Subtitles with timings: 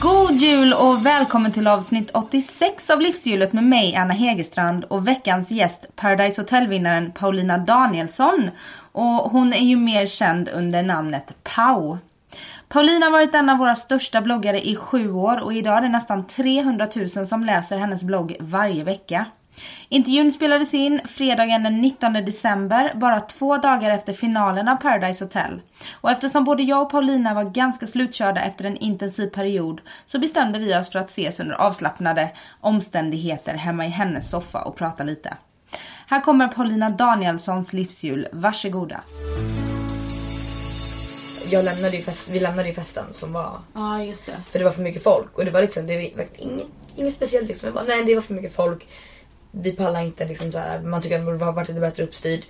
[0.00, 5.50] God jul och välkommen till avsnitt 86 av Livshjulet med mig Anna Hegerstrand och veckans
[5.50, 8.50] gäst Paradise Hotel-vinnaren Paulina Danielsson.
[8.92, 11.98] Och hon är ju mer känd under namnet Pau.
[12.68, 15.88] Paulina har varit en av våra största bloggare i sju år och idag är det
[15.88, 19.26] nästan 300 000 som läser hennes blogg varje vecka.
[19.88, 25.60] Intervjun spelades in fredagen den 19 december, bara två dagar efter finalen av Paradise Hotel.
[26.00, 30.58] Och eftersom både jag och Paulina var ganska slutkörda efter en intensiv period så bestämde
[30.58, 35.36] vi oss för att ses under avslappnade omständigheter hemma i hennes soffa och prata lite.
[36.06, 39.00] Här kommer Paulina Danielssons livshjul, varsågoda.
[41.50, 43.58] Jag lämnade ju fest, vi lämnade ju festen som var...
[43.74, 44.36] Ja, just det.
[44.50, 47.48] För det var för mycket folk och det var liksom, det var inget, inget speciellt
[47.48, 47.66] liksom.
[47.66, 48.86] Jag bara, nej det var för mycket folk
[49.50, 52.44] vi pallar inte liksom så här, man tycker att det borde varit lite bättre uppstyrd.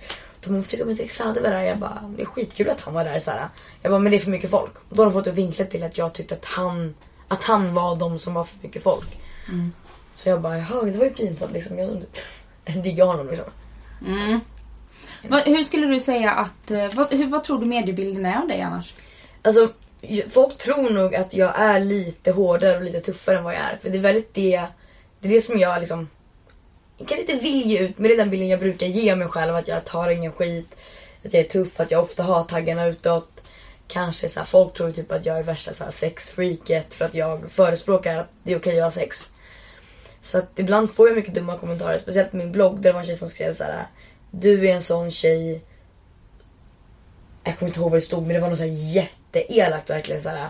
[0.45, 1.61] De tycker om inte Sade var där?
[1.61, 3.19] Jag bara, det är skitkul att han var där.
[3.19, 3.47] Så här.
[3.81, 4.71] Jag bara, men det är för mycket folk.
[4.89, 6.95] Då har de fått det vinklat till att jag tyckte att han,
[7.27, 9.19] att han var de som var för mycket folk.
[9.47, 9.71] Mm.
[10.15, 11.79] Så jag bara, jaha det var ju pinsamt liksom.
[11.79, 13.45] Jag som typ diggar honom liksom.
[14.07, 14.39] Mm.
[15.27, 18.47] Va, hur skulle du säga att, eh, vad, hur, vad tror du mediebilden är av
[18.47, 18.93] dig annars?
[19.41, 19.69] Alltså,
[20.29, 23.77] folk tror nog att jag är lite hårdare och lite tuffare än vad jag är.
[23.81, 24.65] För det är väldigt det,
[25.19, 26.07] det är det som jag liksom
[26.99, 29.55] jag kan inte vilja ut, med det är den bilden jag brukar ge mig själv.
[29.55, 30.75] Att jag tar ingen skit,
[31.25, 33.29] att jag är tuff, att jag ofta har taggarna utåt.
[33.87, 37.15] Kanske så här, folk tror typ att jag är värsta så här, sexfreaket för att
[37.15, 39.27] jag förespråkar att det är okej att ha sex.
[40.21, 42.99] Så att ibland får jag mycket dumma kommentarer, speciellt på min blogg där det var
[42.99, 43.87] en tjej som skrev så här.
[44.31, 45.61] Du är en sån tjej.
[47.43, 50.21] Jag kommer inte ihåg vad det stod men det var något så här jätteelakt verkligen
[50.21, 50.47] så här.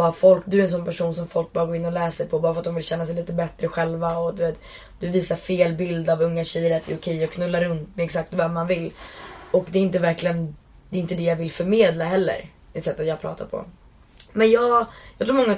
[0.00, 2.38] Bara folk, du är en sån person som folk bara går in och läser på
[2.38, 4.60] bara för att de vill känna sig lite bättre själva och du vet
[5.00, 8.04] du visar fel bild av unga tjejer att det är okej att knulla runt med
[8.04, 8.92] exakt vem man vill.
[9.50, 10.56] Och det är inte verkligen,
[10.90, 12.50] det är inte det jag vill förmedla heller.
[12.72, 13.64] Det sättet jag pratar på.
[14.32, 14.86] Men jag,
[15.18, 15.56] jag tror många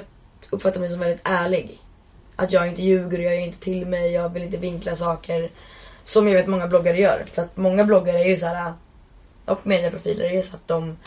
[0.49, 1.81] uppfattar mig som väldigt ärlig.
[2.35, 5.51] Att jag inte ljuger och jag gör inte till mig, jag vill inte vinkla saker.
[6.03, 7.25] Som jag vet många bloggare gör.
[7.33, 8.73] För att många bloggare är ju så här
[9.45, 10.97] och medieprofiler är så att de,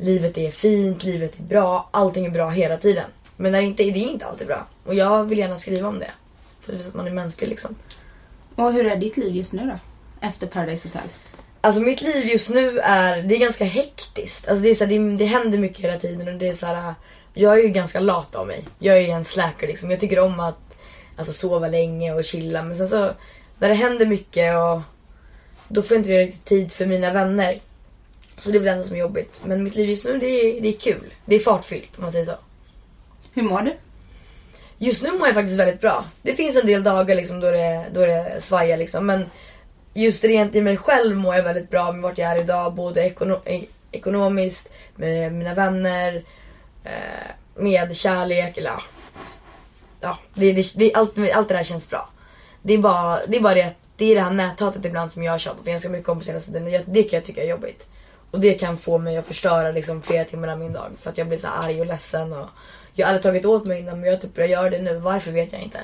[0.00, 3.04] livet är fint, livet är bra, allting är bra hela tiden.
[3.36, 4.66] Men när det inte, det är inte alltid bra.
[4.84, 6.10] Och jag vill gärna skriva om det.
[6.60, 7.76] För att visa att man är mänsklig liksom.
[8.54, 9.78] Och hur är ditt liv just nu då?
[10.26, 11.08] Efter Paradise Hotel?
[11.60, 14.48] Alltså mitt liv just nu är, det är ganska hektiskt.
[14.48, 16.66] Alltså det, är så här, det, det händer mycket hela tiden och det är så
[16.66, 16.94] här,
[17.34, 18.64] Jag är ju ganska lat av mig.
[18.78, 19.90] Jag är ju en slacker liksom.
[19.90, 20.58] Jag tycker om att
[21.16, 22.62] alltså, sova länge och chilla.
[22.62, 23.10] Men sen så,
[23.58, 24.80] när det händer mycket och
[25.68, 27.58] då får jag inte riktigt tid för mina vänner.
[28.40, 29.40] Så det är väl det enda som är jobbigt.
[29.44, 31.14] Men mitt liv just nu det är, det är kul.
[31.24, 32.34] Det är fartfyllt om man säger så.
[33.32, 33.76] Hur mår du?
[34.78, 36.04] Just nu mår jag faktiskt väldigt bra.
[36.22, 39.06] Det finns en del dagar liksom då det, då det svajar liksom.
[39.06, 39.26] Men
[39.94, 42.74] just rent i mig själv mår jag väldigt bra med vart jag är idag.
[42.74, 43.40] Både ekono
[43.92, 46.24] ekonomiskt, med mina vänner,
[46.84, 48.58] eh, med kärlek.
[48.58, 48.82] Eller, ja,
[50.00, 52.08] ja det, det, det, allt, allt det där känns bra.
[52.62, 55.32] Det är bara det, är bara det det är det här näthatet ibland som jag
[55.32, 56.82] har tjatat ganska mycket om på senaste tiden.
[56.86, 57.89] Det kan jag tycka är jobbigt.
[58.30, 60.90] Och det kan få mig att förstöra liksom flera timmar av min dag.
[61.00, 62.32] För att jag blir så arg och ledsen.
[62.32, 62.48] Och
[62.92, 64.98] jag har aldrig tagit åt mig innan men jag typ börjar göra det nu.
[64.98, 65.80] Varför vet jag inte.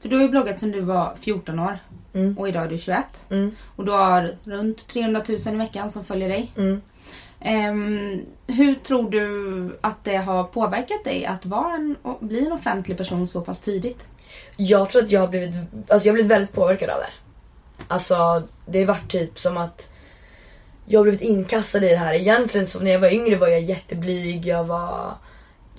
[0.00, 1.78] För du har ju bloggat sedan du var 14 år.
[2.12, 2.38] Mm.
[2.38, 3.04] Och idag är du 21.
[3.30, 3.56] Mm.
[3.76, 6.52] Och du har runt 300 000 i veckan som följer dig.
[6.56, 6.80] Mm.
[7.44, 12.96] Um, hur tror du att det har påverkat dig att vara en, bli en offentlig
[12.96, 14.06] person så pass tidigt?
[14.56, 15.54] Jag tror att jag har blivit,
[15.88, 17.10] alltså jag har blivit väldigt påverkad av det.
[17.88, 19.92] Alltså det har varit typ som att
[20.92, 22.14] jag har blivit inkastad i det här.
[22.14, 25.14] Egentligen så när jag var yngre var jag jätteblyg, jag var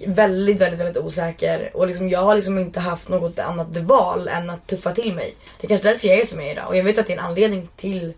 [0.05, 1.71] väldigt, väldigt, väldigt osäker.
[1.73, 5.35] Och liksom, jag har liksom inte haft något annat val än att tuffa till mig.
[5.59, 6.67] Det är kanske därför jag är som jag är idag.
[6.67, 8.13] Och jag vet att det är en anledning till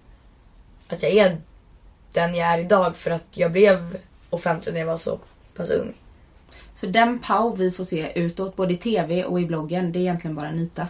[0.88, 1.38] att jag är
[2.13, 2.95] den jag är idag.
[2.95, 3.97] För att jag blev
[4.29, 5.19] offentlig när jag var så
[5.56, 5.94] pass ung.
[6.73, 10.01] Så den Pau vi får se utåt, både i TV och i bloggen, det är
[10.01, 10.88] egentligen bara en yta?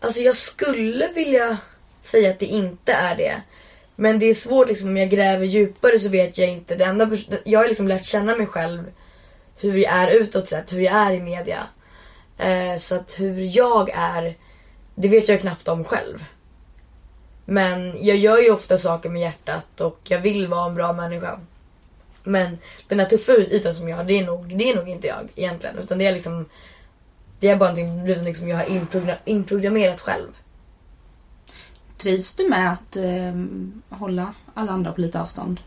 [0.00, 1.56] Alltså jag skulle vilja
[2.00, 3.42] säga att det inte är det.
[3.96, 6.74] Men det är svårt liksom om jag gräver djupare så vet jag inte.
[6.74, 7.10] Det enda,
[7.44, 8.84] jag har liksom lärt känna mig själv
[9.56, 11.66] hur jag är utåt sett, hur jag är i media.
[12.38, 14.34] Eh, så att hur jag är,
[14.94, 16.24] det vet jag knappt om själv.
[17.44, 21.40] Men jag gör ju ofta saker med hjärtat och jag vill vara en bra människa.
[22.22, 22.58] Men
[22.88, 25.28] den här tuffa ytan som jag har, det är nog, det är nog inte jag
[25.36, 25.78] egentligen.
[25.78, 26.46] Utan det är liksom
[27.40, 30.28] det är bara någonting liksom jag har inprogram- inprogrammerat själv.
[31.98, 33.34] Trivs du med att eh,
[33.98, 35.60] hålla alla andra på lite avstånd?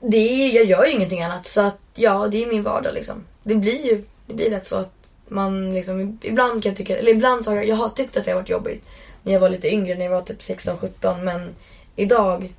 [0.00, 3.24] Det är, jag gör ju ingenting annat så att ja, det är min vardag liksom.
[3.42, 7.12] Det blir ju det blir lätt så att man liksom ibland kan jag tycka, eller
[7.12, 8.84] ibland så har jag, jag har tyckt att det har varit jobbigt
[9.22, 11.54] när jag var lite yngre, när jag var typ 16-17 men
[11.96, 12.54] idag,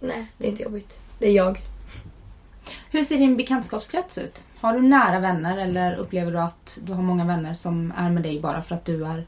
[0.00, 0.98] nej det är inte jobbigt.
[1.18, 1.60] Det är jag.
[2.90, 4.42] Hur ser din bekantskapskrets ut?
[4.60, 8.22] Har du nära vänner eller upplever du att du har många vänner som är med
[8.22, 9.26] dig bara för att du är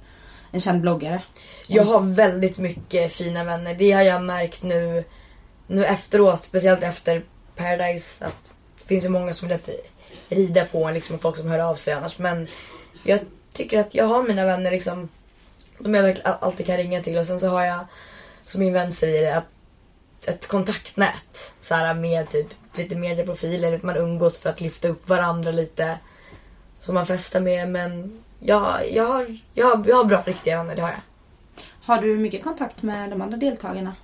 [0.56, 1.22] en känd bloggare?
[1.66, 3.74] Jag har väldigt mycket fina vänner.
[3.74, 5.04] Det har jag märkt nu,
[5.66, 7.22] nu efteråt, speciellt efter
[7.56, 8.24] Paradise.
[8.24, 8.36] Att
[8.78, 9.58] det finns ju många som vill
[10.28, 12.18] rida på en, liksom, folk som hör av sig annars.
[12.18, 12.46] Men
[13.02, 13.20] jag
[13.52, 15.08] tycker att jag har mina vänner liksom,
[15.78, 17.18] de jag verkligen alltid kan ringa till.
[17.18, 17.86] Och sen så har jag,
[18.44, 19.44] som min vän säger, att
[20.26, 21.52] ett kontaktnät.
[21.60, 23.80] Så här, med typ lite medieprofiler.
[23.82, 25.98] Man umgås för att lyfta upp varandra lite.
[26.80, 27.68] Som man festar med.
[27.68, 31.00] Men ja, jag, har, jag, har, jag har bra riktiga vänner, det har jag.
[31.82, 33.94] Har du mycket kontakt med de andra deltagarna?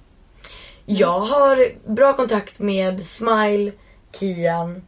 [0.86, 3.72] Jag har bra kontakt med Smile,
[4.12, 4.82] Kian,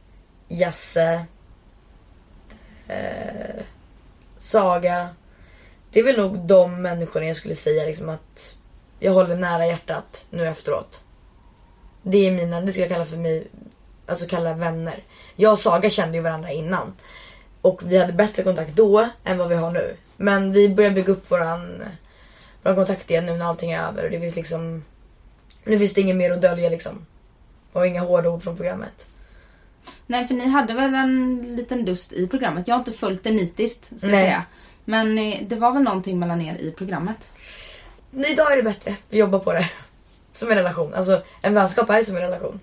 [0.48, 1.24] Jasse,
[2.88, 3.62] eh,
[4.38, 5.08] Saga.
[5.90, 8.54] Det är väl nog de människorna jag skulle säga liksom att
[8.98, 11.04] jag håller nära hjärtat nu efteråt.
[12.02, 13.46] Det är mina, det skulle jag kalla för mig,
[14.06, 15.02] alltså kalla vänner.
[15.36, 16.92] Jag och Saga kände ju varandra innan.
[17.64, 19.96] Och vi hade bättre kontakt då än vad vi har nu.
[20.16, 21.82] Men vi börjar bygga upp våran,
[22.62, 24.04] våran kontakt igen nu när allting är över.
[24.04, 24.84] Och det finns liksom,
[25.64, 27.06] nu finns det inget mer att dölja liksom.
[27.72, 29.08] Och inga hårda ord från programmet.
[30.06, 32.68] Nej, för ni hade väl en liten dust i programmet.
[32.68, 34.44] Jag har inte följt det nitiskt, ska jag säga.
[34.84, 37.30] Men eh, det var väl någonting mellan er i programmet?
[38.12, 38.96] Idag är det bättre.
[39.08, 39.70] Vi jobbar på det.
[40.32, 40.94] Som en relation.
[40.94, 42.60] Alltså en vänskap är som en relation.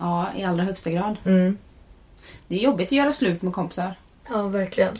[0.00, 1.16] Ja, i allra högsta grad.
[1.24, 1.58] Mm.
[2.48, 3.94] Det är jobbigt att göra slut med kompisar.
[4.28, 4.94] Ja, verkligen.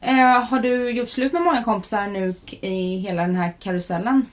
[0.00, 4.26] Eh, har du gjort slut med många kompisar nu i hela den här karusellen?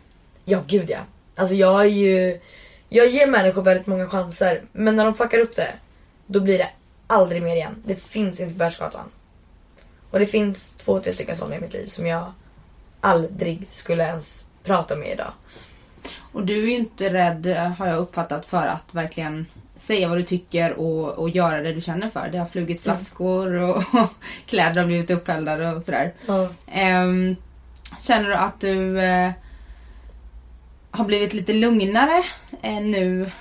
[0.45, 0.99] Ja, gud ja.
[1.35, 2.39] Alltså jag är ju...
[2.89, 4.61] Jag ger människor väldigt många chanser.
[4.71, 5.73] Men när de fuckar upp det,
[6.27, 6.69] då blir det
[7.07, 7.83] aldrig mer igen.
[7.85, 9.09] Det finns inte på världskartan.
[10.11, 12.31] Och det finns två, tre stycken sådana i mitt liv som jag
[12.99, 15.33] aldrig skulle ens prata med idag.
[16.17, 17.45] Och du är ju inte rädd,
[17.77, 19.45] har jag uppfattat, för att verkligen
[19.75, 22.29] säga vad du tycker och, och göra det du känner för.
[22.31, 22.97] Det har flugit mm.
[22.97, 23.83] flaskor och,
[24.45, 26.13] kläder har blivit uppeldade och sådär.
[26.27, 27.09] Mm.
[27.09, 27.35] Um,
[28.01, 29.31] känner du att du uh,
[30.91, 32.23] har blivit lite lugnare
[32.65, 33.31] uh, nu?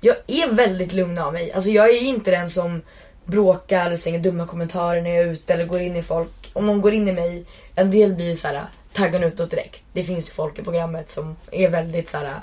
[0.00, 1.52] Jag är väldigt lugn av mig.
[1.52, 2.82] Alltså jag är inte den som
[3.24, 6.50] bråkar eller slänger dumma kommentarer när jag är ute eller går in i folk.
[6.52, 7.44] Om någon går in i mig,
[7.74, 9.82] en del blir så här taggar utåt direkt.
[9.92, 12.42] Det finns ju folk i programmet som är väldigt så här,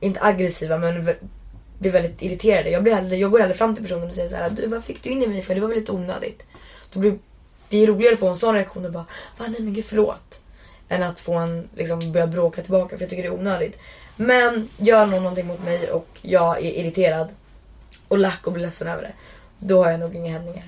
[0.00, 1.14] inte aggressiva men
[1.82, 2.70] blir väldigt irriterade.
[2.70, 4.84] Jag, blir hellre, jag går hellre fram till personen och säger så här, du vad
[4.84, 5.54] fick du in i mig för?
[5.54, 6.46] Det var väl lite onödigt.
[6.92, 7.18] Då blir,
[7.68, 9.06] det är roligare att få en sån reaktion och bara,
[9.38, 10.40] va nej men gud förlåt.
[10.88, 13.78] Än att få en liksom börja bråka tillbaka för jag tycker det är onödigt.
[14.16, 17.28] Men gör någon någonting mot mig och jag är irriterad
[18.08, 19.12] och lack och blir ledsen över det.
[19.58, 20.64] Då har jag nog inga hämningar.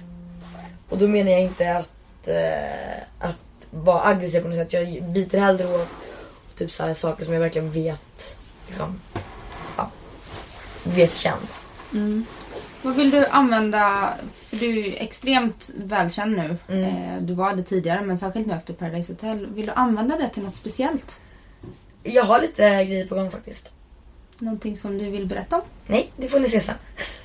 [0.88, 3.37] Och då menar jag inte att, eh, att
[3.70, 4.72] vara aggressiv på något sätt.
[4.72, 5.88] Jag biter hellre åt
[6.56, 8.37] typ så här saker som jag verkligen vet
[8.67, 9.00] liksom,
[10.84, 11.66] vet känns.
[11.92, 12.26] Mm.
[12.82, 14.14] Vad vill du använda,
[14.48, 16.56] för du är extremt välkänd nu.
[16.69, 16.84] Mm.
[16.84, 19.46] Eh, du var det tidigare men särskilt nu efter Paradise Hotel.
[19.46, 21.20] Vill du använda det till något speciellt?
[22.03, 23.70] Jag har lite grejer på gång faktiskt.
[24.38, 25.62] Någonting som du vill berätta om?
[25.86, 26.74] Nej, det får ni se sen.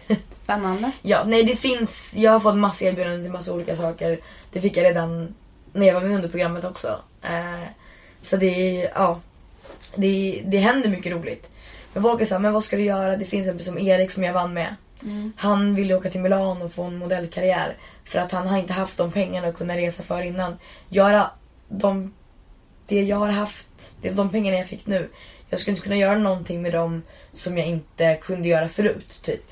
[0.32, 0.92] Spännande.
[1.02, 4.20] ja, nej det finns, jag har fått massa erbjudanden till massa olika saker.
[4.52, 5.36] Det fick jag redan
[5.74, 7.00] när jag var med under programmet också.
[7.22, 7.70] Eh,
[8.22, 9.20] så det, ja,
[9.96, 11.50] det, det händer mycket roligt.
[11.94, 13.18] Men folk är såhär, men vad ska du göra?
[13.18, 14.76] Det finns en som Erik som jag vann med.
[15.04, 15.34] Mm.
[15.38, 17.78] Han ville åka till Milano och få en modellkarriär.
[18.06, 20.58] För att han har inte haft de pengarna att kunna resa för innan.
[20.90, 21.32] Göra
[21.68, 22.14] de,
[22.88, 23.68] det jag har haft,
[24.02, 25.10] det, de pengarna jag fick nu.
[25.50, 27.02] Jag skulle inte kunna göra någonting med dem
[27.34, 29.20] som jag inte kunde göra förut.
[29.24, 29.52] Typ.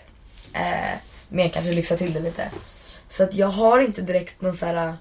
[0.54, 2.52] Eh, mer kanske lyxa till det lite.
[3.10, 4.94] Så att jag har inte direkt någon sån här...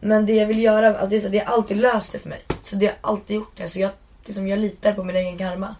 [0.00, 2.28] Men det jag vill göra, alltså det, är så, det har alltid löst det för
[2.28, 2.40] mig.
[2.60, 3.68] Så det har alltid gjort det.
[3.68, 3.90] Så jag,
[4.24, 5.74] liksom, jag litar på min egen karma.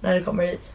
[0.00, 0.72] När det kommer hit.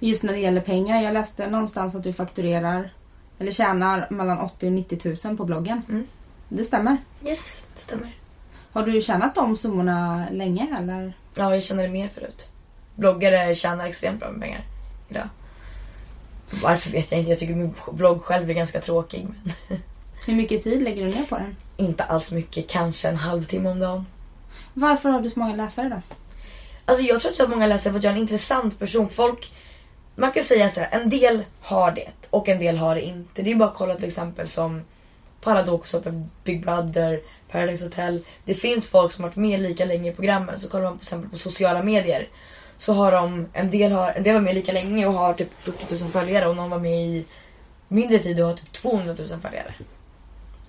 [0.00, 1.02] Just när det gäller pengar.
[1.02, 2.90] Jag läste någonstans att du fakturerar
[3.38, 5.82] eller tjänar mellan 80 och 90 000 på bloggen.
[5.88, 6.06] Mm.
[6.48, 6.96] Det stämmer?
[7.26, 8.10] Yes, det stämmer.
[8.72, 11.12] Har du tjänat de summorna länge eller?
[11.34, 12.48] Ja, jag tjänade mer förut.
[12.94, 14.62] Bloggare tjänar extremt bra med pengar
[15.08, 15.28] idag.
[16.62, 17.30] Varför vet jag inte.
[17.30, 19.26] Jag tycker min blogg själv är ganska tråkig.
[19.28, 19.78] Men
[20.26, 21.56] Hur mycket tid lägger du ner på den?
[21.76, 22.68] Inte alls mycket.
[22.70, 24.06] Kanske en halvtimme om dagen.
[24.74, 26.02] Varför har du så många läsare då?
[26.88, 29.08] Alltså jag tror att jag har många läsare för att jag är en intressant person.
[29.08, 29.52] Folk
[30.14, 33.42] man kan säga så här, en del har det och en del har det inte.
[33.42, 34.82] Det är bara att kolla till exempel som
[35.40, 38.24] på alla dokusåpor, Big Brother, Paradise Hotel.
[38.44, 40.60] Det finns folk som har varit med lika länge i programmen.
[40.60, 42.28] Så kollar man till exempel på sociala medier.
[42.76, 45.50] Så har de, en del, har, en del var med lika länge och har typ
[45.58, 47.24] 40 000 följare och någon var med i
[47.88, 49.74] mindre tid och har typ 200 000 följare.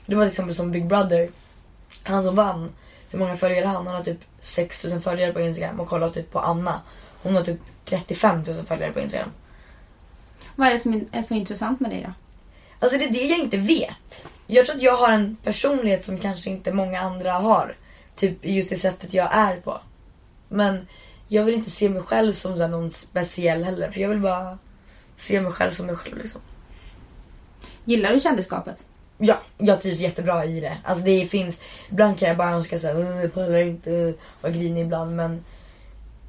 [0.05, 1.29] Det var till exempel som Big Brother.
[2.03, 2.69] Han som vann,
[3.09, 3.87] hur många följare han?
[3.87, 6.81] Han har typ 6 000 följare på Instagram och kolla typ på Anna.
[7.21, 9.31] Hon har typ 35 000 följare på Instagram.
[10.55, 12.13] Vad är det som är så intressant med dig då?
[12.79, 14.27] Alltså det är det jag inte vet.
[14.47, 17.75] Jag tror att jag har en personlighet som kanske inte många andra har.
[18.15, 19.81] Typ just det sättet jag är på.
[20.47, 20.87] Men
[21.27, 23.91] jag vill inte se mig själv som någon speciell heller.
[23.91, 24.57] För jag vill bara
[25.17, 26.41] se mig själv som mig själv liksom.
[27.85, 28.83] Gillar du kändisskapet?
[29.21, 30.77] Ja, jag trivs jättebra i det.
[30.83, 35.15] Alltså det finns, ibland kan jag bara önska såhär, jag pallar inte, vara grinig ibland
[35.15, 35.43] men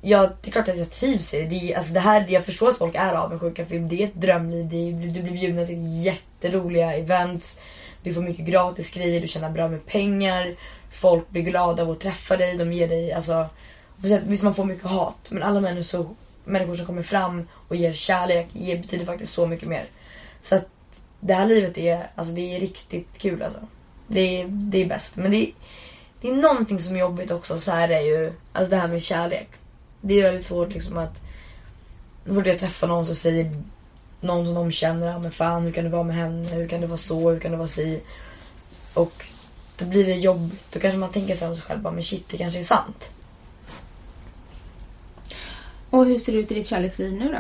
[0.03, 1.47] Ja, det är klart att jag trivs i det.
[1.47, 4.15] det, är, alltså det här, jag förstår att folk är avundsjuka för det är ett
[4.15, 4.69] drömliv.
[4.69, 7.59] Det är, du blir bjuden till jätteroliga events.
[8.03, 10.55] Du får mycket gratis grejer, du tjänar bra med pengar.
[10.91, 13.47] Folk blir glada av att träffa dig, de ger dig, alltså.
[14.27, 16.07] Visst man får mycket hat, men alla människor,
[16.45, 19.85] människor som kommer fram och ger kärlek ger, betyder faktiskt så mycket mer.
[20.43, 20.67] Så att
[21.21, 23.61] det här livet är, alltså det är riktigt kul alltså.
[24.07, 25.17] Det är, det är bäst.
[25.17, 25.53] Men det är,
[26.21, 29.03] det är någonting som är jobbigt också, så här är ju, alltså det här med
[29.03, 29.49] kärlek.
[30.01, 31.15] Det är väldigt svårt liksom att...
[32.25, 33.51] Då jag träffa någon som säger
[34.21, 36.87] någon som de känner, men fan hur kan du vara med henne, hur kan du
[36.87, 38.01] vara så, hur kan du vara si?
[38.95, 39.25] Och
[39.77, 40.73] då blir det jobbigt.
[40.73, 43.13] Då kanske man tänker sig om sig själv, men shit det kanske är sant.
[45.91, 47.39] Och hur ser det ut i ditt kärleksliv nu då?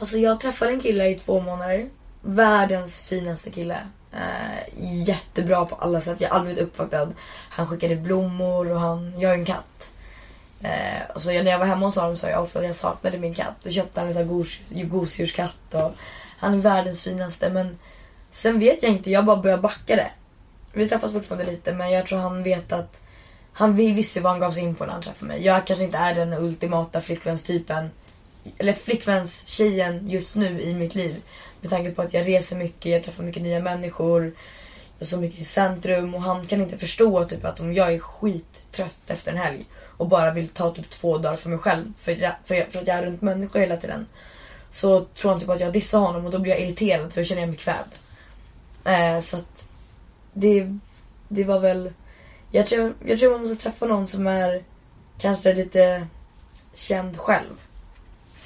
[0.00, 1.88] Alltså jag träffade en kille i två månader.
[2.22, 3.78] Världens finaste kille.
[4.12, 6.20] Eh, jättebra på alla sätt.
[6.20, 7.12] Jag har aldrig blivit uppvaktad.
[7.50, 9.20] Han skickade blommor och han...
[9.20, 9.90] Jag är en katt.
[10.60, 13.18] Eh, och så när jag var hemma hos honom sa jag ofta att jag saknade
[13.18, 13.54] min katt.
[13.62, 15.92] Då köpte han en gos, gosedjurskatt och
[16.38, 17.50] han är världens finaste.
[17.50, 17.78] Men
[18.30, 20.10] sen vet jag inte, jag bara börjar backa det.
[20.72, 23.00] Vi träffas fortfarande lite men jag tror han vet att
[23.52, 25.44] han visste vad han gav sig in på när han träffade mig.
[25.44, 27.90] Jag kanske inte är den ultimata flickvänstypen.
[28.58, 31.22] Eller flickvänstjejen just nu i mitt liv.
[31.60, 34.24] Med tanke på att jag reser mycket, jag träffar mycket nya människor.
[34.24, 37.92] Jag är så mycket i centrum och han kan inte förstå typ att om jag
[37.92, 39.64] är skittrött efter en helg
[39.96, 42.78] och bara vill ta typ två dagar för mig själv för, jag, för, jag, för
[42.78, 44.06] att jag är runt människor hela tiden.
[44.70, 47.24] Så tror han typ att jag dissar honom och då blir jag irriterad för då
[47.24, 47.92] känner jag mig kvävd.
[48.84, 49.70] Eh, så att
[50.32, 50.78] det,
[51.28, 51.92] det var väl...
[52.50, 54.62] Jag tror, jag tror man måste träffa någon som är
[55.18, 56.06] kanske lite
[56.74, 57.54] känd själv.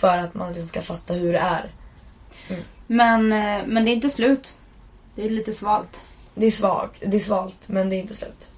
[0.02, 1.70] För att man liksom ska fatta hur det är.
[2.48, 2.62] Mm.
[2.86, 4.56] Men, eh, men det är inte slut.
[5.14, 6.00] Det är lite svalt.
[6.34, 8.48] Det är svagt, det är svalt men det är inte slut.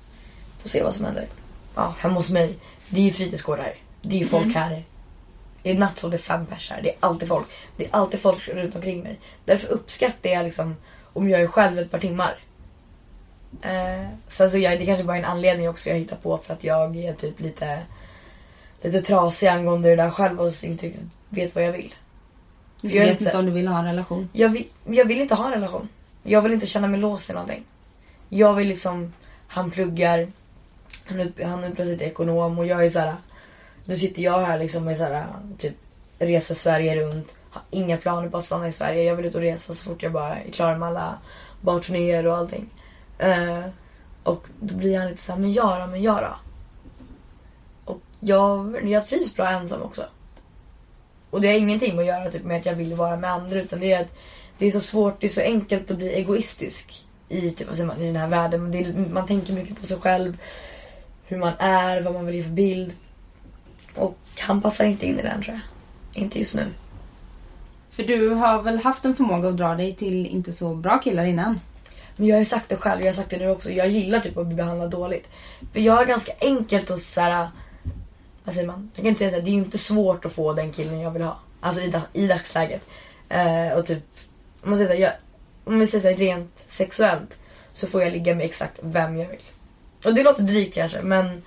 [0.62, 1.26] Får se vad som händer.
[1.74, 2.58] Ja, hemma hos mig.
[2.88, 3.74] Det är ju fritidsgårdar.
[4.02, 4.54] Det är ju folk mm.
[4.54, 4.84] här.
[5.62, 6.82] I natt så det fem pers här.
[6.82, 7.46] Det är alltid folk.
[7.76, 9.18] Det är alltid folk runt omkring mig.
[9.44, 10.76] Därför uppskattar jag liksom
[11.12, 12.36] om jag är själv ett par timmar.
[13.62, 16.52] Eh, sen så jag, det kanske bara är en anledning också jag hittar på för
[16.52, 17.82] att jag är typ lite
[18.84, 21.94] lite trasig angående det där själv och inte riktigt vet vad jag vill.
[22.80, 24.28] För du vet inte, inte om du vill ha en relation?
[24.32, 25.88] Jag vill, jag vill inte ha en relation.
[26.22, 27.64] Jag vill inte känna mig låst i någonting.
[28.28, 29.12] Jag vill liksom,
[29.48, 30.28] han pluggar,
[31.04, 33.14] han, ut, han är plötsligt ekonom och jag är så här.
[33.84, 35.26] Nu sitter jag här liksom med så här,
[35.58, 35.74] typ
[36.18, 37.34] reser Sverige runt.
[37.50, 39.02] Har inga planer på att stanna i Sverige.
[39.02, 41.18] Jag vill ut och resa så fort jag bara är klar med alla
[41.60, 42.70] barturnéer och allting.
[43.22, 43.64] Uh,
[44.22, 46.34] och då blir han lite såhär, men göra, men göra.
[46.34, 46.43] Och
[48.24, 50.04] jag, jag trivs bra ensam också.
[51.30, 53.80] Och det har ingenting att göra typ, med att jag vill vara med andra utan
[53.80, 54.14] det är att
[54.58, 57.86] det är så svårt, det är så enkelt att bli egoistisk i, typ, vad säger
[57.86, 58.74] man, i den här världen.
[58.74, 60.36] Är, man tänker mycket på sig själv
[61.24, 62.92] hur man är, vad man vill ge för bild.
[63.94, 66.22] Och han passar inte in i den tror jag.
[66.22, 66.66] Inte just nu.
[67.90, 71.24] För du har väl haft en förmåga att dra dig till inte så bra killar
[71.24, 71.60] innan?
[72.16, 73.70] Men jag har ju sagt det själv, jag har sagt det nu också.
[73.70, 75.28] Jag gillar typ att bli behandlad dåligt.
[75.72, 77.48] För jag är ganska enkelt att såhär...
[78.44, 78.90] Vad säger man?
[78.94, 81.10] Jag kan inte säga såhär, det är ju inte svårt att få den killen jag
[81.10, 81.38] vill ha.
[81.60, 82.82] Alltså i, i dagsläget.
[83.28, 84.02] Eh, och typ,
[84.60, 85.12] om man säger såhär, jag,
[85.64, 87.38] om vi säger såhär rent sexuellt.
[87.72, 89.42] Så får jag ligga med exakt vem jag vill.
[90.04, 91.42] Och det låter drygt kanske men...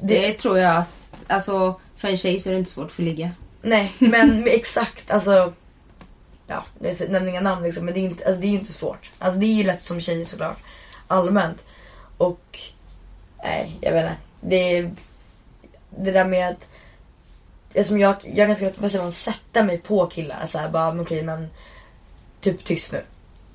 [0.00, 0.88] Det, det tror jag att,
[1.26, 3.30] alltså för en tjej så är det inte svårt att få ligga.
[3.62, 5.52] Nej men exakt alltså...
[6.46, 9.10] Ja, det nämner inga namn liksom men det är, inte, alltså, det är inte svårt.
[9.18, 10.58] Alltså det är ju lätt som tjej såklart.
[11.06, 11.64] Allmänt.
[12.16, 12.58] Och...
[13.44, 14.16] Nej, jag vet inte.
[14.40, 14.90] Det är...
[15.98, 16.68] Det där med att...
[17.72, 20.46] Eftersom jag, jag är ganska lätt man, sätta mig på killar.
[20.46, 21.48] Så här, bara, okej okay, men...
[22.40, 23.02] Typ tyst nu.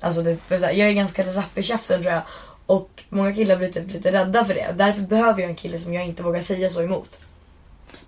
[0.00, 2.22] Alltså det, jag är ganska rapp i käften tror jag.
[2.66, 4.74] Och många killar blir lite, lite rädda för det.
[4.76, 7.20] Därför behöver jag en kille som jag inte vågar säga så emot.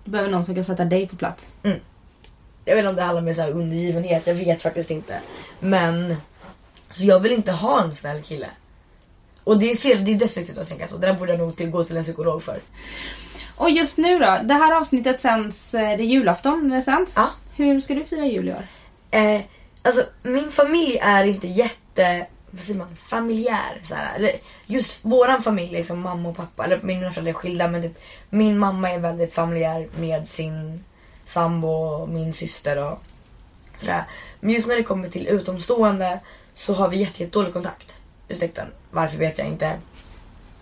[0.03, 1.51] Du behöver någon som kan sätta dig på plats.
[1.63, 1.79] Mm.
[2.65, 5.21] Jag vet inte om det handlar om så här undergivenhet, jag vet faktiskt inte.
[5.59, 6.15] Men
[6.91, 8.47] så jag vill inte ha en snäll kille.
[9.43, 10.97] Och det är fel, det är destruktivt att tänka så.
[10.97, 12.59] Det där borde jag nog till, gå till en psykolog för.
[13.57, 17.13] Och just nu då, det här avsnittet sänds, eh, det är julafton när det sänds.
[17.15, 17.29] Ja.
[17.55, 18.67] Hur ska du fira jul i år?
[19.11, 19.41] Eh,
[19.81, 23.81] alltså min familj är inte jätte, vad säger man, familjär.
[23.83, 24.31] Så här.
[24.65, 27.99] Just våran familj, liksom mamma och pappa, eller mina föräldrar är skilda men typ,
[28.29, 30.83] min mamma är väldigt familjär med sin
[31.25, 32.99] sambo och min syster och
[33.77, 34.03] sådär.
[34.39, 36.19] Men just när det kommer till utomstående
[36.53, 37.95] så har vi jätte, jätte dålig kontakt
[38.27, 38.67] i släkten.
[38.91, 39.73] Varför vet jag inte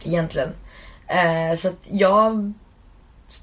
[0.04, 0.54] egentligen.
[1.08, 2.54] Eh, så att jag,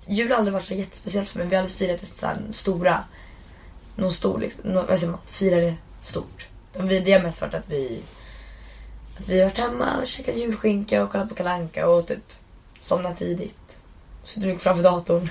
[0.06, 1.48] jul har aldrig varit så jättespeciellt för mig.
[1.48, 3.04] Vi har aldrig firat det så här stora
[3.96, 6.46] någon stor liksom, någon, vad säger man, fira det stort.
[6.78, 8.02] Vi, det har mest varit att vi
[9.18, 12.32] att vi har varit hemma och käkat julskinka och kollat på kalanka och typ
[12.80, 13.78] somnat tidigt.
[14.24, 15.28] Suttit mycket framför datorn.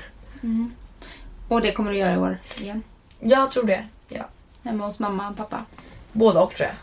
[1.48, 2.84] Och det kommer du göra i år igen?
[3.20, 3.88] Jag tror det.
[4.08, 4.26] Ja.
[4.64, 5.66] Hemma hos mamma och pappa?
[6.12, 6.76] Båda och tror jag.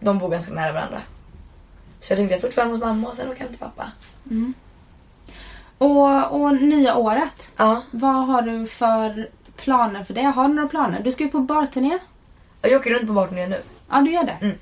[0.00, 1.02] De bor ganska nära varandra.
[2.00, 3.92] Så jag tänkte först fram hos mamma och sen åka hem till pappa.
[5.80, 7.52] Och, och nya året?
[7.56, 7.82] Ja.
[7.90, 10.22] Vad har du för planer för det?
[10.22, 11.02] Har du några planer?
[11.02, 11.98] Du ska ju på barturné.
[12.62, 13.62] Jag åker runt på barturné nu.
[13.90, 14.38] Ja, du gör det?
[14.40, 14.58] Mm.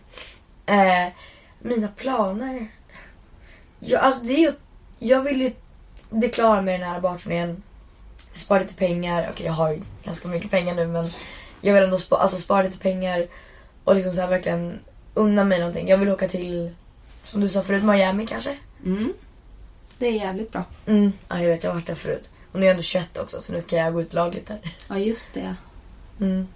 [0.67, 1.13] Eh,
[1.59, 2.67] mina planer?
[3.79, 4.53] Ja, alltså det är ju,
[4.99, 5.53] jag vill ju
[6.11, 7.63] bli klar med den här barturnén.
[8.35, 9.29] Spara lite pengar.
[9.31, 11.11] Okej, jag har ju ganska mycket pengar nu men
[11.61, 13.27] jag vill ändå spa, alltså spara lite pengar
[13.85, 14.79] och liksom så här verkligen
[15.15, 15.89] unna mig någonting.
[15.89, 16.75] Jag vill åka till,
[17.25, 18.57] som du sa förut, Miami kanske?
[18.85, 19.13] Mm.
[19.99, 20.65] Det är jävligt bra.
[20.87, 21.13] Mm.
[21.29, 22.29] Ja, jag vet, jag har varit där förut.
[22.53, 24.59] Och nu är jag ändå 21 också så nu kan jag gå ut lagligt där.
[24.89, 25.55] Ja, just det.
[26.21, 26.49] Mm.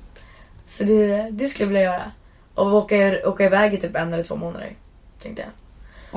[0.67, 2.11] Så det, det skulle jag vilja göra.
[2.55, 4.73] Och åka, åka iväg i typ en eller två månader.
[5.23, 5.51] Tänkte jag.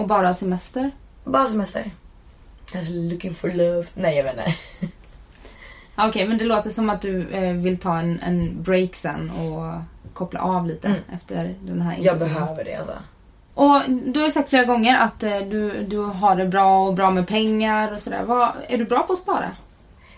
[0.02, 0.92] Och bara semester?
[1.24, 1.92] Bara semester.
[2.72, 3.86] Kanske looking for love.
[3.94, 4.56] Nej jag vet inte.
[5.98, 9.82] Okej, men det låter som att du eh, vill ta en, en break sen och
[10.14, 11.00] koppla av lite Mm.
[11.14, 12.94] efter den här Jag intensiva behöver det alltså.
[13.56, 16.94] Och du har ju sagt flera gånger att eh, du, du har det bra och
[16.94, 18.24] bra med pengar och sådär.
[18.24, 19.52] Vad- Är du bra på att spara?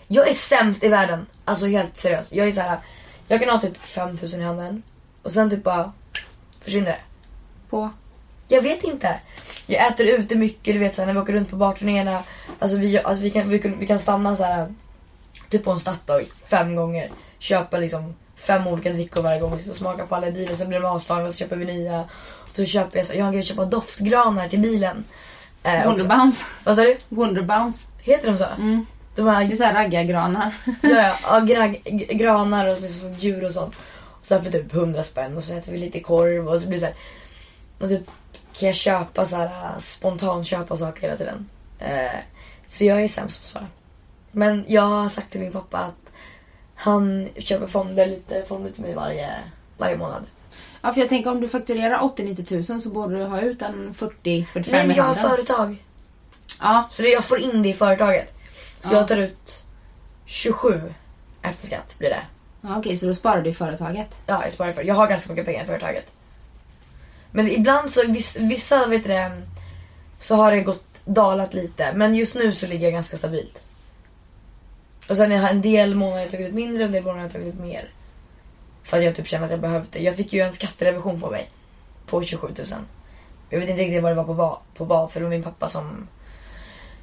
[0.08, 1.26] Jag är sämst i världen.
[1.44, 2.32] Alltså helt seriöst.
[2.32, 2.78] Jag är så här.
[3.28, 4.82] Jag kan ha typ 5000 i handen.
[5.22, 5.92] Och sen typ bara
[6.60, 6.98] försvinner det.
[7.70, 7.90] På?
[8.48, 9.20] Jag vet inte.
[9.66, 12.22] Jag äter ute mycket, du vet så här, när vi åker runt på barturnéerna.
[12.58, 14.74] Alltså vi, alltså vi, kan, vi, kan, vi kan stanna så här
[15.48, 17.10] typ på en Statoil fem gånger.
[17.38, 19.58] Köpa liksom fem olika drickor varje gång.
[19.60, 22.04] Så smaka på alla dealer, sen blir de avslagna och så köper vi nya.
[22.52, 25.04] Så köper jag, så, jag att köpa doftgranar till bilen.
[25.62, 25.84] Eh.
[25.84, 26.46] Wonderbounce.
[26.64, 26.96] Vad sa du?
[27.08, 27.86] Wonderbounce.
[27.98, 28.44] Heter de så?
[28.44, 28.86] Mm.
[29.14, 30.54] De här Det är såhär raggargranar.
[30.82, 33.74] Ja, ja, gra- granar och liksom djur och sånt.
[34.20, 36.78] Och så för typ 100 spänn och så äter vi lite korv och så blir
[36.78, 36.94] det så här.
[37.78, 38.10] Och typ
[38.52, 41.48] kan jag köpa så här spontant köpa saker hela tiden.
[41.78, 42.18] Eh,
[42.66, 43.66] så jag är sämst på att spara.
[44.32, 46.12] Men jag har sagt till min pappa att
[46.74, 49.30] han köper fonder, lite fonder till mig varje,
[49.78, 50.22] varje månad.
[50.88, 53.94] Ja, för jag tänker om du fakturerar 80-90 tusen så borde du ha ut en
[53.94, 55.30] 40-45 Nej men i jag har handen.
[55.30, 55.84] företag.
[56.60, 58.34] Ja, Så det, jag får in det i företaget.
[58.80, 58.96] Så Ja.
[58.98, 59.64] jag tar ut
[60.26, 60.82] 27
[61.42, 62.22] efter skatt blir det.
[62.60, 64.08] ja okej, så då sparar du i företaget.
[64.26, 66.04] Ja, jag sparar för Jag har ganska mycket pengar i företaget.
[67.30, 69.42] Men ibland så, viss, vissa vet du det,
[70.18, 71.92] så har det gått dalat lite.
[71.94, 73.62] Men just nu så ligger jag ganska stabilt.
[75.08, 77.02] Och sen har jag en del månader har jag tagit ut mindre och en del
[77.02, 77.90] månader har jag tagit ut mer.
[78.88, 79.98] För att jag typ känner att jag behövde.
[79.98, 81.50] Jag fick ju en skatterevision på mig.
[82.06, 82.66] På 27 000.
[83.50, 85.42] Jag vet inte riktigt vad det var på vad, på vad för det var min
[85.42, 86.08] pappa som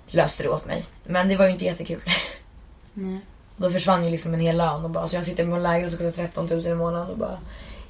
[0.07, 0.85] löste det åt mig.
[1.03, 2.01] Men det var ju inte jättekul.
[2.93, 3.19] Nej.
[3.57, 5.91] Då försvann ju liksom en hel lön och bara, så jag sitter på en lägenhet
[5.91, 7.37] som kostar 13 000 i månaden och bara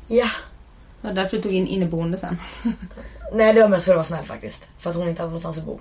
[0.07, 0.29] ja.
[1.01, 2.37] Det var därför du tog in inneboende sen.
[3.33, 4.65] Nej det var mest för att vara snäll faktiskt.
[4.79, 5.79] För att hon inte hade någonstans att bo.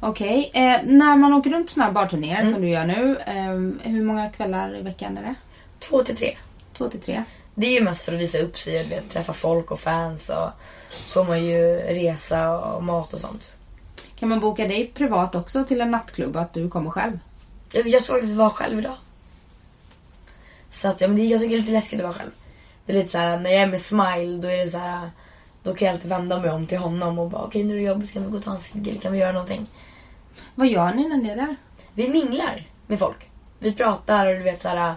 [0.00, 2.52] Okej, eh, när man åker runt på såna här barturnéer Mm.
[2.52, 3.16] som du gör nu.
[3.26, 5.34] Eh, hur många kvällar i veckan är det?
[5.80, 6.36] Två till tre.
[6.72, 7.24] Två till tre?
[7.54, 10.28] Det är ju mest för att visa upp sig, du vet, träffa folk och fans
[10.28, 10.50] och
[11.06, 13.52] så får man ju resa och mat och sånt.
[14.16, 17.18] Kan man boka dig privat också till en nattklubb att du kommer själv?
[17.72, 18.96] Jag, jag ska faktiskt vara själv idag.
[20.70, 22.30] Så att, ja, men det, jag tycker det är lite läskigt att vara själv.
[22.86, 25.10] Det är lite så här när jag är med Smile då är det så här.
[25.62, 27.84] Då kan jag alltid vända mig om till honom och bara okej nu är det
[27.84, 29.66] jobbigt, kan vi gå och ta en cigg eller kan vi göra någonting?
[30.54, 31.56] Vad gör ni när ni är där?
[31.92, 33.30] Vi minglar med folk.
[33.58, 34.94] Vi pratar och du vet så här.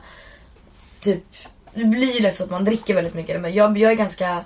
[1.03, 1.23] Typ,
[1.73, 3.41] det blir ju lätt så att man dricker väldigt mycket.
[3.41, 4.45] Men jag, jag är ganska,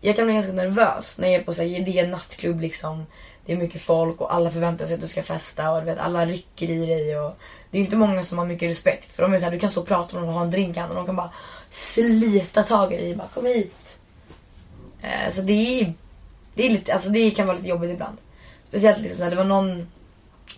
[0.00, 2.60] jag kan bli ganska nervös när jag är på så här, det är en nattklubb
[2.60, 3.06] liksom.
[3.46, 5.98] Det är mycket folk och alla förväntar sig att du ska festa och du vet
[5.98, 7.38] alla rycker i dig och
[7.70, 9.58] det är ju inte många som har mycket respekt för de är så här, du
[9.58, 11.16] kan stå och prata med dem och ha en drink i handen och de kan
[11.16, 11.30] bara
[11.70, 13.98] slita tag i dig bara kom hit.
[15.02, 15.92] Eh, så det är,
[16.54, 18.16] det är lite, alltså det kan vara lite jobbigt ibland.
[18.68, 19.86] Speciellt liksom när det var någon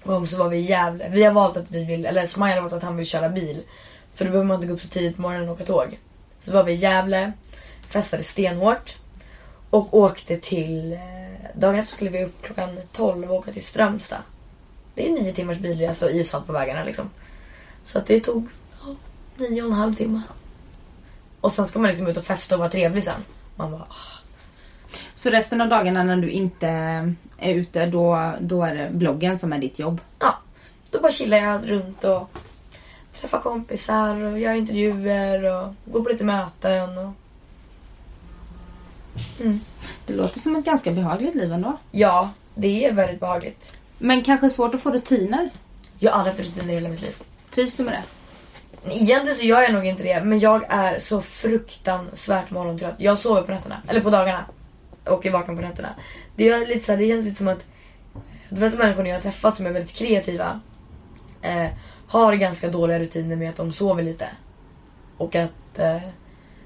[0.05, 1.09] gång så var vi i Gävle.
[1.09, 3.62] Vi har valt att vi vill, eller Smile har valt att han vill köra bil.
[4.16, 5.98] För då behöver man inte gå upp så tidigt på morgonen och åka tåg.
[6.40, 7.33] Så var vi i Gävle,
[7.88, 8.96] festade stenhårt
[9.70, 10.92] och åkte till...
[10.92, 10.98] Eh,
[11.55, 14.22] dagen efter skulle vi upp klockan 12 och åka till Strömstad.
[14.94, 17.11] Det är nio timmars bilresa och ishalt på vägarna liksom.
[17.85, 18.48] Så att det tog
[18.81, 18.94] ja,
[19.37, 20.22] nio och en halv timme.
[21.40, 23.24] Och sen ska man liksom ut och festa och vara trevlig sen.
[23.57, 23.87] Man bara...
[23.88, 24.16] ah.
[25.14, 26.68] Så resten av dagarna när du inte
[27.38, 30.00] är ute, då, då är det bloggen som är ditt jobb?
[30.18, 30.38] Ja,
[30.90, 32.31] då bara chillar jag runt och
[33.20, 36.98] träffar kompisar och gör intervjuer och går på lite möten.
[36.98, 37.12] Och...
[39.40, 39.61] Mm.
[40.07, 41.79] Det låter som ett ganska behagligt liv ändå.
[41.90, 43.72] Ja, det är väldigt behagligt.
[43.98, 45.50] Men kanske svårt att få rutiner?
[45.98, 47.14] Jag har aldrig haft rutiner i hela mitt liv.
[47.50, 48.02] Trivs du med det?
[48.90, 52.94] Egentligen så gör jag nog inte det, men jag är så fruktansvärt morgontrött.
[52.98, 54.44] Jag sover på nätterna, eller på dagarna.
[55.05, 55.88] Och är vaken på nätterna.
[56.37, 57.64] Det, är lite så här, det känns lite som att
[58.48, 60.61] de flesta människor jag har träffat som är väldigt kreativa
[61.42, 61.66] eh,
[62.09, 64.29] har ganska dåliga rutiner med att de sover lite.
[65.16, 66.01] Och att eh,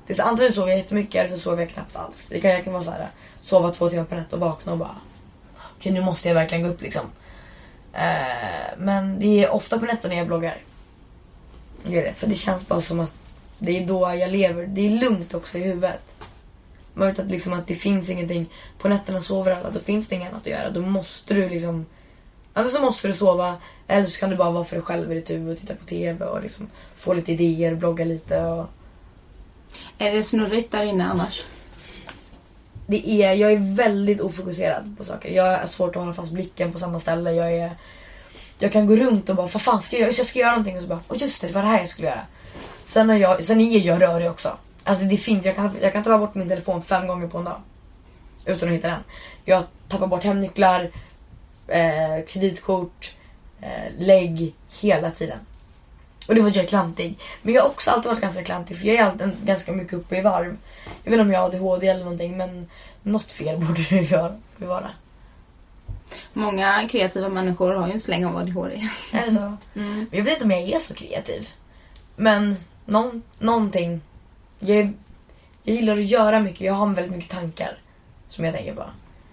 [0.07, 2.26] det är så, antingen sover jag jättemycket eller så sover jag knappt alls.
[2.29, 3.09] Det kan, jag kan vara så här,
[3.40, 4.96] sova två timmar per natt och vakna och bara
[5.81, 7.05] okej nu måste jag verkligen gå upp liksom.
[7.92, 10.57] Eh, men det är ofta på nätterna jag bloggar.
[11.85, 13.12] Gör det, för det känns bara som att
[13.59, 14.66] det är då jag lever.
[14.66, 16.14] Det är lugnt också i huvudet.
[16.94, 18.46] Man vet att, liksom att det finns ingenting.
[18.79, 20.70] På nätterna sover alla, då finns det inget annat att göra.
[20.70, 21.87] Då måste du liksom...
[22.52, 23.56] Antingen så måste du sova
[23.88, 25.84] eller så kan du bara vara för dig själv i ditt huvud och titta på
[25.84, 28.66] TV och liksom få lite idéer, blogga lite och...
[29.98, 31.42] Är det snurrigt där inne annars?
[32.86, 35.28] Det är, jag är väldigt ofokuserad på saker.
[35.28, 37.32] Jag har svårt att hålla fast blicken på samma ställe.
[37.32, 37.72] Jag är...
[38.58, 40.12] Jag kan gå runt och bara, vad fan ska jag göra?
[40.16, 41.88] Jag ska göra någonting och så bara, åh just det, det var det här jag
[41.88, 42.20] skulle göra.
[42.84, 44.56] Sen är jag, sen är jag rörig också.
[44.84, 47.44] Alltså det finns, jag kan, jag kan tappa bort min telefon fem gånger på en
[47.44, 47.60] dag.
[48.44, 49.00] Utan att hitta den.
[49.44, 50.90] Jag tappar bort hemnycklar,
[51.70, 53.14] eh, kreditkort,
[53.61, 55.38] eh, lägg hela tiden.
[56.28, 57.18] Och det var att jag är klantig.
[57.42, 60.16] Men jag har också alltid varit ganska klantig för jag är alltid ganska mycket uppe
[60.16, 60.56] i varv.
[61.04, 62.68] Jag vet inte om jag har ADHD eller någonting men
[63.02, 63.83] något fel borde
[64.59, 64.90] det vara.
[66.33, 68.88] Många kreativa människor har ju en släng av ADHD.
[69.12, 69.56] Är det så?
[69.74, 70.06] Mm.
[70.11, 71.48] Jag vet inte om jag är så kreativ.
[72.16, 74.00] Men någon, någonting.
[74.59, 74.92] Jag,
[75.62, 76.61] jag gillar att göra mycket.
[76.61, 77.78] Jag har väldigt mycket tankar.
[78.28, 78.85] Som jag tänker på.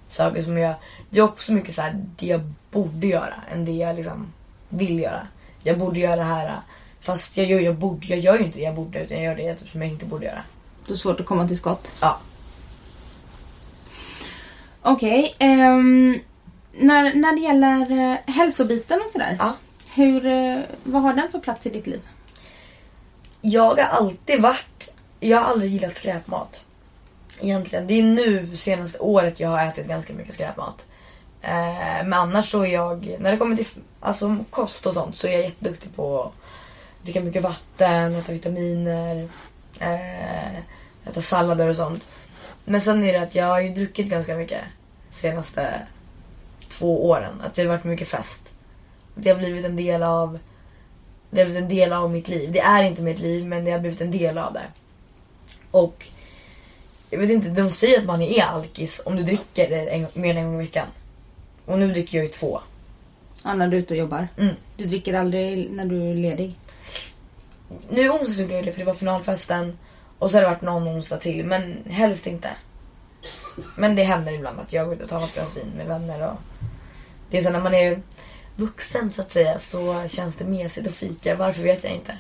[0.07, 0.75] Saker som jag...
[1.17, 3.33] Det är också mycket så här det jag borde göra.
[3.51, 4.33] Än det jag liksom
[4.69, 5.27] vill göra.
[5.63, 6.55] Jag borde göra det här.
[7.01, 9.03] Fast jag gör, jag borde, jag gör ju inte det jag borde.
[9.03, 10.43] Utan jag gör det typ, som jag inte borde göra.
[10.87, 11.91] Det är svårt att komma till skott.
[12.01, 12.19] Ja.
[14.81, 15.35] Okej.
[15.39, 16.19] ehm,
[16.71, 19.35] när, när det gäller eh, hälsobiten och sådär.
[19.39, 19.55] Ja.
[19.93, 22.01] Hur, eh, vad har den för plats i ditt liv?
[23.41, 24.89] Jag har alltid varit...
[25.19, 26.63] Jag har aldrig gillat skräpmat.
[27.39, 27.87] Egentligen.
[27.87, 30.85] Det är nu senaste året jag har ätit ganska mycket skräpmat.
[31.47, 33.15] Eh, men annars så är jag...
[33.19, 33.67] När det kommer till
[33.99, 36.31] alltså, kost och sånt så är jag jätteduktig på att
[37.03, 39.29] dricka mycket vatten, äta vitaminer,
[39.79, 40.57] eh,
[41.05, 42.07] äta sallader och sånt.
[42.65, 44.61] Men sen är det att jag har ju druckit ganska mycket
[45.11, 45.81] senaste
[46.69, 47.41] två åren.
[47.41, 48.49] Att det har varit mycket fest.
[49.15, 50.39] Det har blivit en del av
[51.29, 52.51] det har blivit en del av mitt liv.
[52.51, 54.65] Det är inte mitt liv men det har blivit en del av det.
[55.71, 56.05] Och
[57.09, 60.37] jag vet inte, de säger att man är alkis om du dricker en, mer än
[60.37, 60.87] en gång i veckan.
[61.67, 62.61] Och nu dricker jag ju två.
[63.43, 64.27] Ja, när du är ute och jobbar.
[64.37, 64.55] Mm.
[64.77, 66.55] Du dricker aldrig när du är ledig.
[67.89, 69.77] Nu i onsdags gjorde jag det för det var finalfesten.
[70.19, 72.49] Och så har det varit någon onsdag till men helst inte.
[73.77, 76.27] Men det händer ibland att jag går ut och tar något glas vin med vänner.
[76.31, 76.37] Och
[77.29, 78.01] det är så när man är
[78.55, 81.35] vuxen så att säga så känns det mesigt att fika.
[81.35, 82.17] Varför vet jag inte.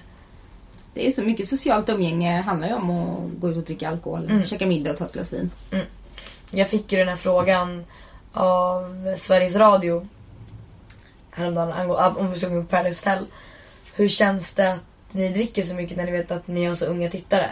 [0.93, 4.25] Det är så mycket socialt umgänge handlar ju om att gå ut och dricka alkohol,
[4.29, 4.43] Mm.
[4.45, 5.51] käka middag och ta ett glas vin.
[6.51, 7.85] Jag fick ju den här frågan
[8.37, 10.07] av Sveriges Radio
[11.31, 13.25] häromdagen angå- om vi gå på Paradise Hotel.
[13.95, 14.79] Hur känns det att
[15.11, 17.49] ni dricker så mycket när ni vet att ni har så unga tittare?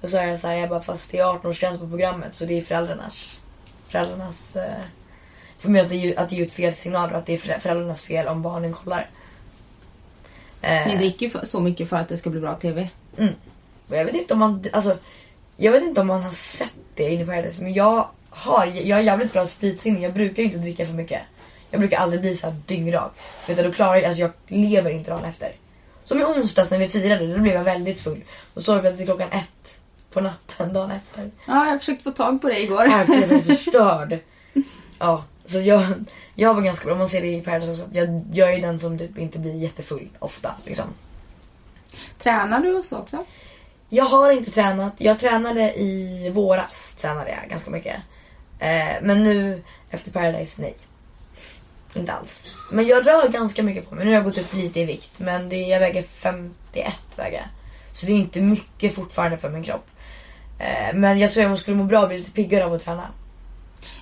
[0.00, 2.58] Då sa jag så här, jag bara fast det är 18-årsgräns på programmet så det
[2.58, 3.40] är föräldrarnas
[3.88, 4.82] föräldrarnas eh,
[5.58, 7.38] för mig att det, är, att det är ut fel signaler och att det är
[7.38, 9.10] förä- föräldrarnas fel om barnen kollar.
[10.62, 12.88] Eh, Ni dricker ju så mycket för att det ska bli bra TV.
[13.88, 14.96] och jag vet inte om man, alltså,
[15.56, 18.96] jag vet inte om man har sett det inne på Paradise men jag har, jag
[18.96, 20.00] har jävligt bra spritsinne.
[20.00, 21.22] Jag brukar inte dricka för mycket.
[21.70, 23.12] Jag brukar aldrig bli så här dyngrak.
[23.46, 25.52] Du, då klarar jag, alltså jag lever inte dagen efter.
[26.04, 28.24] Som i onsdags när vi firade, då blev jag väldigt full.
[28.54, 29.80] Då sov jag till klockan ett
[30.12, 31.30] på natten dagen efter.
[31.46, 32.84] Ja, jag försökte få tag på det igår.
[32.84, 34.18] Jag blev helt förstörd.
[34.98, 35.84] Ja, så jag,
[36.34, 36.94] jag var ganska bra.
[36.94, 37.84] Man ser det i Paradise också.
[37.92, 40.54] Jag, jag är den som typ inte blir jättefull ofta.
[40.64, 40.86] Liksom.
[42.18, 43.24] Tränar du och så också?
[43.88, 44.92] Jag har inte tränat.
[44.98, 46.94] Jag tränade i våras.
[46.94, 48.02] Tränade jag ganska mycket.
[48.58, 50.76] Eh, men nu efter Paradise, nej.
[51.94, 52.54] Inte alls.
[52.72, 54.04] Men jag rör ganska mycket på mig.
[54.04, 55.10] Nu har jag gått upp lite i vikt.
[55.18, 57.46] Men det, jag väger 51 väger jag.
[57.92, 59.86] Så det är inte mycket fortfarande för min kropp.
[60.58, 62.84] Eh, men jag tror att hon skulle må bra och bli lite piggare av att
[62.84, 63.08] träna.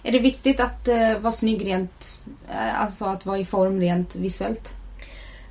[0.03, 4.17] Är det viktigt att eh, vara snygg rent, eh, alltså att vara i form rent
[4.17, 4.73] visuellt?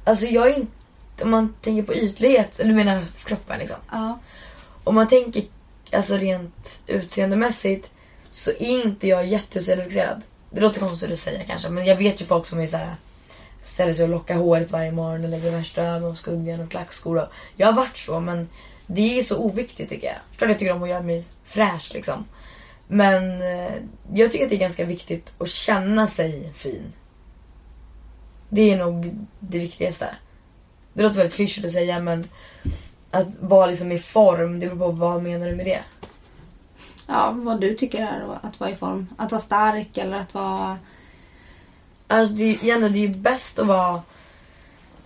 [0.03, 3.77] Alltså jag är inte, om man tänker på ytlighet, eller du menar kroppen liksom.
[3.91, 4.19] Ja.
[4.83, 5.43] Om man tänker
[5.91, 7.91] alltså rent utseendemässigt
[8.33, 10.21] så är inte jag jätteutseendefokuserad.
[10.49, 12.95] Det låter konstigt att säga kanske men jag vet ju folk som är så här
[13.63, 16.15] ställer sig och lockar håret varje morgon och lägger värsta ögon
[16.63, 17.17] och klackskor.
[17.17, 18.49] Och jag har varit så men
[18.87, 20.17] det är så oviktigt tycker jag.
[20.37, 22.25] Klart jag tycker om att göra mig fräsch liksom.
[22.87, 23.73] Men eh,
[24.13, 26.93] jag tycker att det är ganska viktigt att känna sig fin.
[28.49, 30.15] Det är nog det viktigaste.
[30.93, 32.27] Det låter väldigt klyschigt att säga men
[33.11, 35.81] att vara liksom i form, det beror på vad menar du med det?
[37.07, 39.07] Ja, vad du tycker är att vara i form.
[39.17, 40.77] Att vara stark eller att vara...
[42.07, 44.01] Alltså det, är- Jenny, det är ju bäst att vara...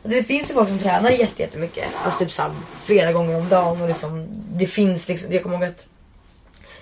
[0.04, 1.86] Det finns ju folk som tränar jätte- jättemycket.
[2.04, 3.82] Alltså typ här, flera gånger om dagen.
[3.82, 5.86] Och liksom, det finns liksom, jag kommer ihåg att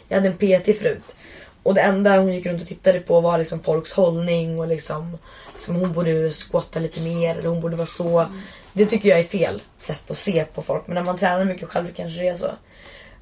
[0.08, 1.16] jag hade en PT förut.
[1.64, 5.18] Och det enda hon gick runt och tittade på var liksom folks hållning och liksom,
[5.54, 8.26] liksom hon borde squatta lite mer eller hon borde vara så.
[8.74, 10.88] Det tycker jag är fel sätt att se på folk.
[10.88, 12.48] Men när man tränar mycket själv kanske det är så.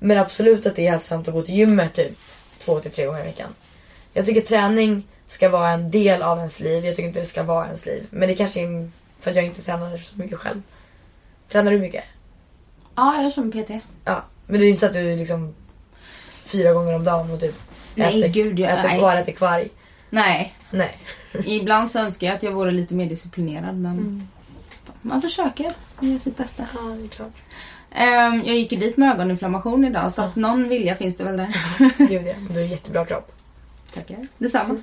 [0.04, 2.18] Men absolut att det är hälsosamt att gå till gymmet typ
[2.58, 3.50] två till tre gånger i veckan.
[4.14, 6.86] Jag tycker träning ska vara en del av ens liv.
[6.86, 8.08] Jag tycker inte det ska vara ens liv.
[8.10, 8.90] Men det kanske är
[9.20, 10.62] för att jag inte tränar så mycket själv.
[11.50, 12.04] Tränar du mycket?
[12.96, 13.72] Ja, jag kör med PT.
[14.06, 14.24] Ja.
[14.48, 15.56] Men det är inte så att du liksom
[16.28, 17.56] fyra gånger om dagen och typ
[17.96, 19.00] Nej, äter, gud, jag- äter nej.
[19.00, 19.70] kvar, äter kvarg.
[20.10, 20.56] Nej.
[20.72, 20.98] Nej.
[21.46, 24.28] Ibland så önskar jag att jag vore lite mer disciplinerad men
[25.02, 26.66] man försöker göra sitt bästa.
[26.74, 27.34] Ja, det är klart.
[27.96, 31.38] Ehm, jag gick ju dit med ögoninflammation idag så att någon vilja finns det väl
[31.38, 31.54] där.
[31.98, 32.34] Gud ja.
[32.50, 33.32] Du har jättebra kropp.
[33.94, 34.18] Tackar.
[34.38, 34.82] Detsamma.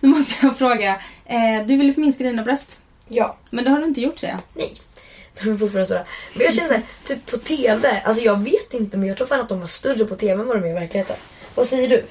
[0.00, 1.00] Då måste jag fråga.
[1.24, 2.78] Eh, du ville förminska dina bröst.
[3.08, 3.36] Ja.
[3.50, 4.42] Men det har du inte gjort säger jag.
[4.54, 4.72] Nej.
[5.42, 6.04] De är fortfarande stora.
[6.34, 8.02] Men jag känner typ på TV.
[8.04, 10.46] Alltså jag vet inte men jag tror fan att de var större på TV än
[10.46, 11.16] vad de är i verkligheten.
[11.54, 12.04] Vad säger du?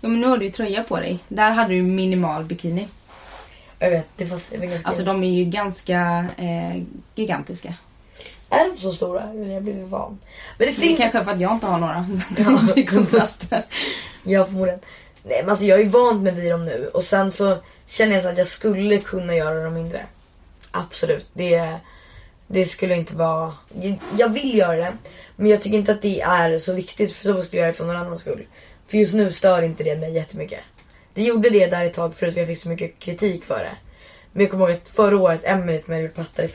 [0.00, 1.18] Jo men nu har du ju tröja på dig.
[1.28, 2.88] Där hade du minimal bikini.
[3.78, 6.82] Jag vet, det vilken Alltså de är ju ganska eh,
[7.14, 7.74] gigantiska.
[8.54, 9.34] Är de så stora?
[9.34, 10.10] Jag blir van.
[10.10, 10.18] Men
[10.58, 12.06] det Det är finns kanske för att jag inte har några.
[12.36, 13.64] Så det blir kontraster.
[14.22, 14.80] Ja förmodligen.
[15.22, 18.22] Nej men alltså jag är vant med vid dem nu och sen så känner jag
[18.22, 20.00] så att jag skulle kunna göra dem mindre.
[20.70, 21.26] Absolut.
[21.32, 21.68] Det,
[22.46, 23.52] det skulle inte vara...
[23.82, 24.92] jag- Jag vill göra det
[25.36, 27.76] men jag tycker inte att det är så viktigt för så skulle jag göra det
[27.78, 28.46] för någon annans skull.
[28.88, 30.60] För just nu stör inte det mig jättemycket.
[31.14, 33.72] Det gjorde det där ett tag förut för jag fick så mycket kritik för det.
[34.34, 36.48] Men jag kommer ihåg att förra året, Emily som jag gjorde pattar i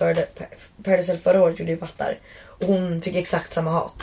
[0.84, 2.20] Paradise förra året gjorde ju pattar.
[2.44, 3.94] Och hon fick exakt samma hat.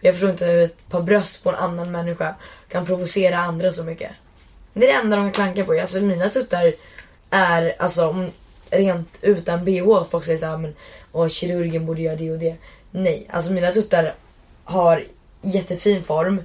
[0.00, 2.34] Jag förstår inte hur ett par bröst på en annan människa
[2.68, 4.10] kan provocera andra så mycket.
[4.72, 5.80] Det är det enda de kan klanka på.
[5.80, 6.72] Alltså mina tuttar
[7.30, 8.30] är alltså
[8.70, 10.04] rent utan bh.
[10.10, 10.74] Folk säger såhär men
[11.12, 12.56] åh, kirurgen borde göra det och det.
[12.90, 14.14] Nej, alltså mina tuttar
[14.64, 15.04] har
[15.42, 16.42] jättefin form.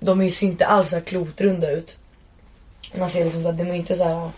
[0.00, 1.96] De är ju ser inte alls så klotrunda ut.
[2.94, 4.30] Man ser liksom att de är inte så här.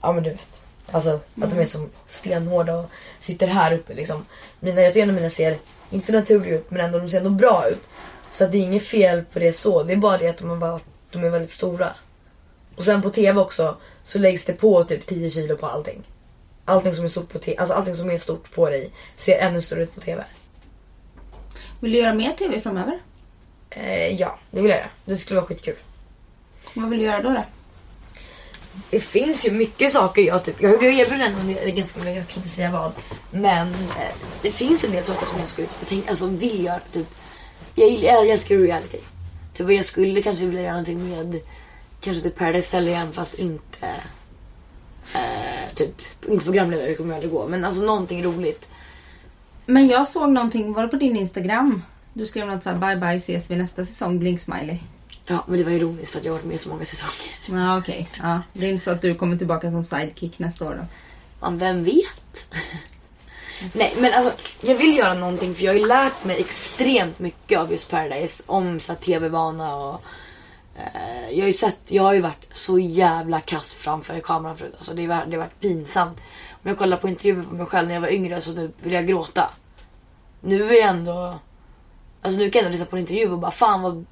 [0.00, 0.57] ja men du vet.
[0.92, 4.26] Alltså att de är som stenhårda och sitter här uppe liksom.
[4.60, 5.58] Mina, jag tycker ändå mina ser,
[5.90, 7.88] inte naturliga ut men ändå de ser ändå bra ut.
[8.32, 9.82] Så det är inget fel på det så.
[9.82, 11.94] Det är bara det att de, har varit, de är väldigt stora.
[12.76, 16.02] Och sen på TV också så läggs det på typ 10 kilo på allting.
[16.64, 19.62] Allting som är stort på TV, alltså allting som är stort på dig ser ännu
[19.62, 20.24] större ut på TV.
[21.80, 22.98] Vill du göra mer TV framöver?
[23.70, 24.90] Eh, ja, det vill jag göra.
[25.04, 25.76] Det skulle vara skitkul.
[26.74, 27.28] Vad vill du göra då?
[27.28, 27.44] då?
[28.90, 32.36] Det finns ju mycket saker jag typ, jag blev erbjuden en del, ganska jag kan
[32.36, 32.92] inte säga vad.
[33.30, 36.64] Men eh, det finns en del saker som jag skulle, typ jag tänk, alltså vill
[36.64, 37.06] göra typ.
[37.74, 38.98] Jag, jag älskar reality.
[39.54, 41.40] Typ jag skulle kanske vilja göra någonting med,
[42.00, 43.86] kanske typ Paradise Hotel igen fast inte,
[45.14, 47.48] eh, typ, inte programledare det kommer jag aldrig gå.
[47.48, 48.68] Men alltså någonting roligt.
[49.66, 51.82] Men jag såg någonting, var det på din Instagram?
[52.12, 54.78] Du skrev något såhär bye bye ses vi nästa säsong, blink smiley.
[55.30, 57.62] Ja men det var ironiskt för att jag har varit med så många säsonger.
[57.64, 58.08] Ja okej.
[58.22, 60.86] Ja, det är inte så att du kommer tillbaka som sidekick nästa år då?
[61.40, 62.54] Man, vem vet?
[63.74, 67.58] Nej men alltså jag vill göra någonting för jag har ju lärt mig extremt mycket
[67.58, 68.42] av just Paradise.
[68.46, 70.00] Om så här, tv-vana och
[70.76, 74.74] eh, jag har ju sett, jag har ju varit så jävla kass framför kameran förut.
[74.78, 76.18] Alltså det, har, det har varit pinsamt.
[76.50, 78.92] Om jag kollar på intervjuer på mig själv när jag var yngre så nu vill
[78.92, 79.50] jag gråta.
[80.40, 81.38] Nu är jag ändå,
[82.22, 84.06] alltså nu kan jag ändå lyssna på en intervju och bara fan vad,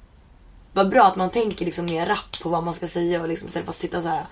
[0.77, 3.47] vad bra att man tänker liksom mer rapp på vad man ska säga och liksom
[3.47, 4.25] istället för att sitta så här.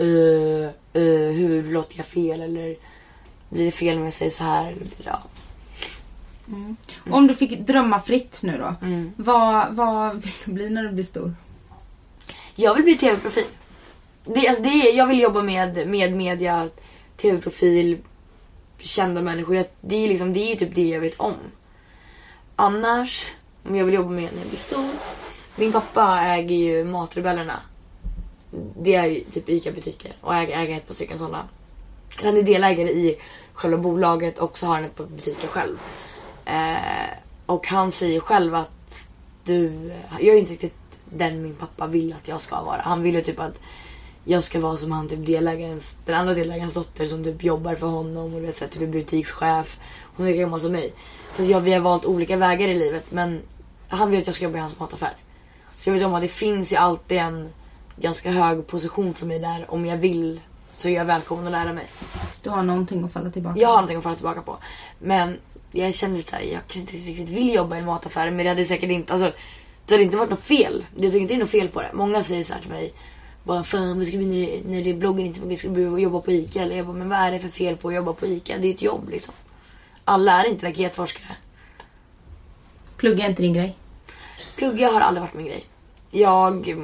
[0.00, 2.76] Uh, uh, hur låter jag fel eller
[3.48, 4.66] blir det fel om jag säger så här?
[4.66, 5.22] Eller, blir det- ja.
[7.10, 8.86] Om du fick drömma fritt nu då.
[8.86, 9.12] Mm.
[9.16, 11.34] Vad, vad vill du bli när du blir stor?
[12.54, 13.44] Jag vill bli tv-profil.
[14.24, 16.68] Det, alltså det jag vill jobba med, med media,
[17.16, 17.98] tv-profil,
[18.78, 19.56] kända människor.
[19.56, 21.34] Jag, det, är liksom, det är ju typ det jag vet om.
[22.56, 23.26] annars,
[23.68, 24.88] om jag vill jobba med när jag blir stor.
[25.56, 27.60] Min pappa äger ju Matrebellerna.
[28.80, 31.48] Det är ju typ ICA-butiker och äger, äger ett par stycken sådana.
[32.22, 33.18] Han är delägare i
[33.52, 35.78] själva bolaget och så har han ett par butiker själv.
[36.44, 39.10] Eh, och han säger själv att
[39.44, 42.80] du, jag är inte riktigt den min pappa vill att jag ska vara.
[42.80, 43.60] Han vill ju typ att
[44.24, 47.86] jag ska vara som han typ delägarens, den andra delägarens dotter som typ jobbar för
[47.86, 49.78] honom och vet så här, typ är butikschef.
[50.16, 50.92] Hon är lika gammal som mig.
[51.34, 53.40] För jag, vi har valt olika vägar i livet men
[53.88, 55.12] han vill att jag ska jobba i hans mataffär.
[55.82, 57.48] Så jag vet om att det finns ju alltid en
[57.96, 60.40] ganska hög position för mig där om jag vill
[60.76, 61.86] så är jag välkommen att lära mig.
[62.42, 64.56] Du har någonting att falla tillbaka Jag har någonting att falla tillbaka på.
[64.98, 65.38] Men
[65.72, 68.48] jag känner lite såhär, jag kanske inte riktigt vill jobba i en mataffär men det
[68.48, 69.32] hade säkert inte, alltså
[69.86, 70.84] det hade inte varit något fel.
[70.94, 71.90] Jag tycker inte det är något fel på det.
[71.92, 72.92] Många säger så här till mig,
[73.44, 76.20] bara fan vad ska du när, det, när det bloggen inte funkar, ska du jobba
[76.20, 76.62] på ICA?
[76.62, 78.58] Eller jag bara, men vad är det för fel på att jobba på ICA?
[78.58, 79.34] Det är ett jobb liksom.
[80.04, 81.36] Alla är inte raketforskare.
[82.96, 83.76] Plugga är inte din grej.
[84.56, 85.64] Plugga har aldrig varit min grej.
[86.14, 86.76] Jag,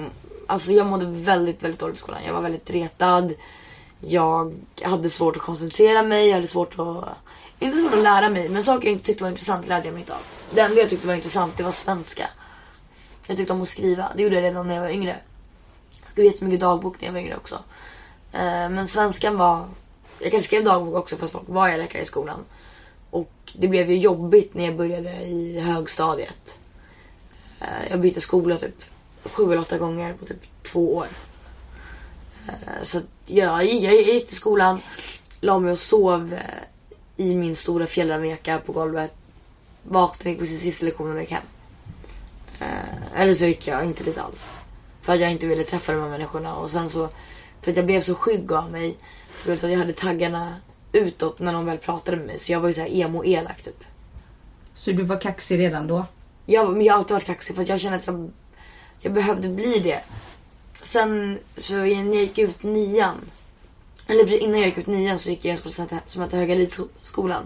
[0.47, 2.21] alltså jag mådde väldigt, väldigt dåligt i skolan.
[2.27, 3.35] Jag var väldigt retad.
[4.01, 6.27] Jag hade svårt att koncentrera mig.
[6.27, 7.05] Jag hade svårt att,
[7.59, 10.01] inte svårt att lära mig, men saker jag inte tyckte var intressant lärde jag mig
[10.01, 10.21] inte av.
[10.51, 12.31] Det enda jag tyckte var intressant det var svenska.
[13.27, 14.13] Jag tyckte om att skriva.
[14.17, 15.17] Det gjorde jag redan när jag var yngre.
[16.03, 17.55] Jag skrev jättemycket dagbok när jag var yngre också.
[18.33, 19.65] Eh, men svenskan var...
[20.19, 22.45] Jag kanske skrev dagbok också fast folk var elaka i skolan.
[23.11, 26.59] Och det blev ju jobbigt när jag började i högstadiet.
[27.61, 28.85] Eh, jag bytte skola typ
[29.25, 31.07] sju eller åtta gånger på typ två år.
[32.49, 34.81] Eh, Så jag, jag, gick till skolan,
[35.41, 36.41] la mig och sov eh,
[37.17, 39.13] i min stora fjällrävenjacka på golvet.
[39.83, 41.43] Vaknade gick på sin sista lektion och gick hem.
[42.61, 44.47] Eh, Eller så gick jag inte dit alls.
[45.03, 46.57] För att jag inte ville träffa de här människorna.
[46.57, 47.09] Och sen så,
[47.63, 48.97] för att jag blev så skygg av mig.
[49.37, 50.55] Så blev det så att jag hade taggarna
[50.93, 52.39] utåt när någon väl pratade med mig.
[52.39, 53.85] Så jag var ju så här emo-elak typ.
[54.75, 56.07] Så du var kaxig redan då?
[56.47, 58.31] Jag, jag har alltid varit kaxig för att jag känner att jag,
[59.01, 60.01] jag behövde bli det.
[60.83, 63.17] Sen så när jag gick ut nian.
[64.07, 66.37] Eller precis innan jag gick ut nian så gick jag i en skola som hette-
[66.37, 67.43] Höga Lidskolan.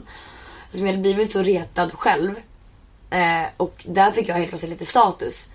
[0.71, 2.35] Som jag hade blivit så retad själv.
[3.11, 5.49] Eh, och där fick jag helt plötsligt lite status.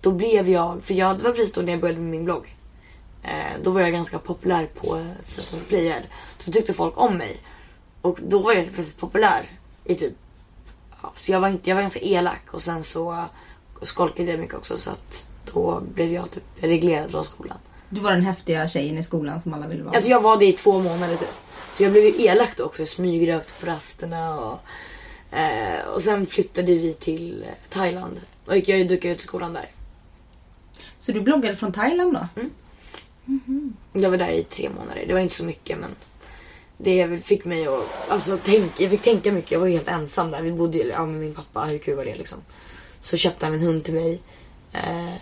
[0.00, 2.56] Då blev jag, för jag, det var precis då när jag började med min blogg.
[3.22, 6.06] Eh, då var jag ganska populär på Sesame Player.
[6.38, 7.36] Så tyckte folk om mig.
[8.02, 9.50] Och då var jag helt plötsligt populär.
[9.84, 10.12] I typ
[11.02, 13.24] ja, så jag var, inte, jag var ganska elak och sen så
[13.82, 17.58] skolkade jag mycket också så att då blev jag typ reglerad från skolan.
[17.88, 19.94] Du var den häftiga tjejen i skolan som alla ville vara.
[19.94, 21.34] Alltså jag var det i två månader typ.
[21.74, 22.82] Så jag blev ju elak då också.
[22.82, 24.58] Jag smygrökte på rasterna och,
[25.38, 28.20] eh, och sen flyttade vi till eh, Thailand.
[28.46, 29.70] Och jag dök ut skolan där.
[30.98, 32.28] Så du bloggade från Thailand då?
[33.92, 35.04] Jag var där i tre månader.
[35.06, 35.90] Det var inte så mycket men
[36.78, 39.50] det fick mig att alltså, tänka, jag fick tänka mycket.
[39.50, 40.42] Jag var helt ensam där.
[40.42, 41.64] Vi bodde ja, med min pappa.
[41.64, 42.38] Hur kul var det liksom?
[43.00, 44.20] Så köpte han en hund till mig.
[44.84, 45.14] Eh,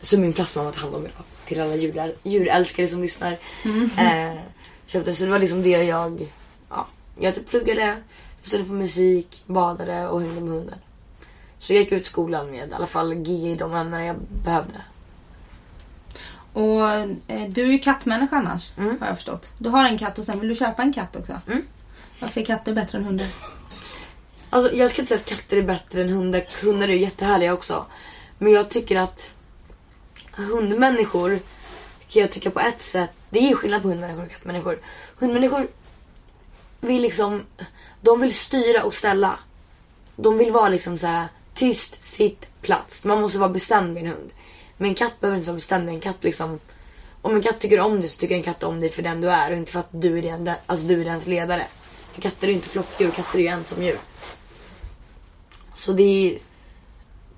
[0.00, 1.22] som min plastmamma tog hand om idag.
[1.44, 3.38] Till alla djuräl- djurälskare som lyssnar.
[3.98, 4.38] Eh,
[4.86, 6.32] köpte, så det var liksom det jag...
[6.70, 6.86] Ja,
[7.18, 7.96] jag typ pluggade,
[8.42, 10.78] lyssnade på musik, badade och hängde med hunden.
[11.58, 14.80] Så jag gick ut skolan med i alla fall G i de ämnen jag behövde.
[16.52, 18.96] Och eh, du är ju kattmänniska annars, Mm.
[19.00, 19.52] har jag förstått.
[19.58, 21.40] Du har en katt och sen vill du köpa en katt också.
[21.46, 21.62] Mm.
[22.20, 23.26] Varför är katter bättre än hundar?
[24.50, 26.42] Alltså jag ska inte säga att katter är bättre än hundar.
[26.62, 27.86] Hundar är ju jättehärliga också.
[28.38, 29.32] Men jag tycker att
[30.32, 31.40] hundmänniskor
[32.08, 33.10] kan jag tycka på ett sätt.
[33.30, 34.78] Det är ju skillnad på hundmänniskor och kattmänniskor.
[35.16, 35.68] Hundmänniskor
[36.80, 37.42] vill liksom,
[38.00, 39.38] de vill styra och ställa.
[40.16, 43.04] De vill vara liksom så här tyst, sitt, plats.
[43.04, 44.30] Man måste vara bestämd med en hund.
[44.76, 46.60] Men en katt behöver inte vara bestämd med en katt liksom.
[47.22, 49.30] Om en katt tycker om dig så tycker en katt om dig för den du
[49.30, 51.66] är och inte för att du är, den, alltså du är dens ledare.
[52.12, 53.98] För katter är ju inte flockdjur, katter är ju ensamdjur.
[55.74, 56.38] Så det är,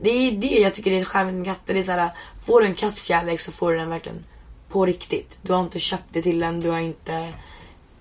[0.02, 1.74] det är det jag tycker är charmigt med katter.
[1.74, 2.10] Det är så här,
[2.46, 4.24] får du en katts kärlek så får du den verkligen
[4.68, 5.38] på riktigt.
[5.42, 7.32] Du har inte köpt det till den, du har inte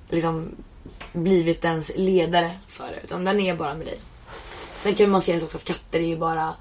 [0.10, 0.56] liksom
[1.14, 3.00] blivit ens ledare för det.
[3.04, 4.00] Utan den är bara med dig.
[4.80, 6.54] Sen kan man se också att katter är ju bara,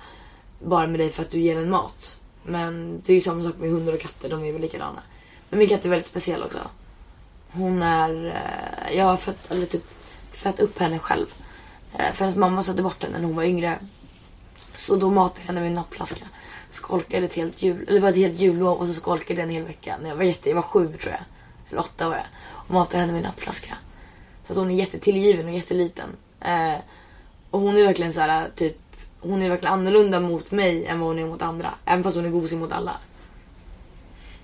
[0.65, 2.21] bara med dig för att du ger den mat.
[2.43, 5.03] Men det är ju samma sak med hundar och katter, de är väl likadana.
[5.51, 6.59] Men min katt är väldigt speciell också.
[7.51, 9.85] Hon är, eh, jag har fött, eller typ,
[10.33, 11.27] fött upp henne själv.
[11.99, 13.79] Eh, för hennes mamma satte bort henne när hon var yngre.
[14.79, 16.25] Så då matade jag henne med en nappflaska.
[16.71, 19.55] Skolkade ett helt jul, eller det var ett helt jullov och så skolkade jag en
[19.55, 19.97] hel vecka.
[20.03, 21.21] När jag var jätte, jag var sju tror jag.
[21.71, 22.27] Eller åtta var jag.
[22.53, 23.75] Och matade henne med en nappflaska.
[24.47, 26.09] Så att hon är jättetillgiven och jätteliten.
[26.41, 26.75] Eh,
[27.51, 28.77] och hon är verkligen så här typ,
[29.21, 31.75] hon är verkligen annorlunda mot mig än vad hon är mot andra.
[31.85, 32.97] Även fast hon är gosig mot alla.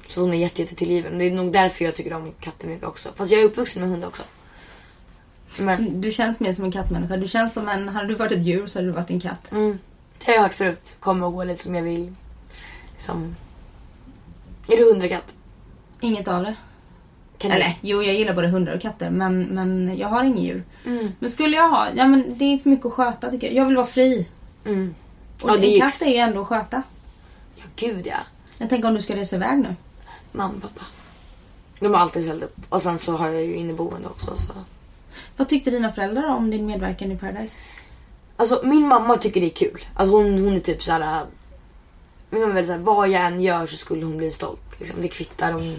[0.06, 1.18] Så hon är jätte, jättetillgiven.
[1.18, 3.08] Det är nog därför jag tycker om katter mycket också.
[3.16, 4.22] Fast jag är uppvuxen med hund också.
[5.58, 7.16] Men, Du känns mer som en kattmänniska.
[7.16, 7.88] Du känns som en...
[7.88, 9.52] Hade du varit ett djur så hade du varit en katt.
[9.52, 9.78] mm,
[10.18, 10.96] Det har jag hört förut.
[11.00, 12.14] Kommer och gå lite som jag vill.
[12.92, 13.36] Liksom.
[14.68, 15.34] Är du hund eller katt?
[16.00, 16.54] Inget av det.
[17.38, 20.42] Kan du- Eller jo, jag gillar både hundar och katter men, men jag har inget
[20.44, 20.64] djur.
[20.84, 21.12] Mm.
[21.18, 23.56] Men skulle jag ha, ja men det är för mycket att sköta tycker jag.
[23.56, 24.28] Jag vill vara fri.
[24.64, 24.94] Mm.
[25.40, 26.82] Och Ja, en katt är ju ändå att sköta.
[27.56, 28.16] Ja, gud ja.
[28.58, 29.76] Jag tänker om du ska resa iväg nu.
[30.32, 30.84] Mamma pappa.
[31.80, 32.56] De har alltid ställt upp.
[32.68, 34.36] Och sen så har jag ju inneboende också.
[34.36, 34.52] Så.
[35.36, 37.58] Vad tyckte dina föräldrar om din medverkan i Paradise?
[38.36, 39.84] Alltså min mamma tycker det är kul.
[39.94, 41.00] Alltså hon, hon är typ så här.
[41.00, 41.26] Äh,
[42.30, 44.80] min mamma är väldigt såhär, vad jag än gör så skulle hon bli stolt.
[44.80, 45.54] Liksom, det kvittar.
[45.54, 45.76] om...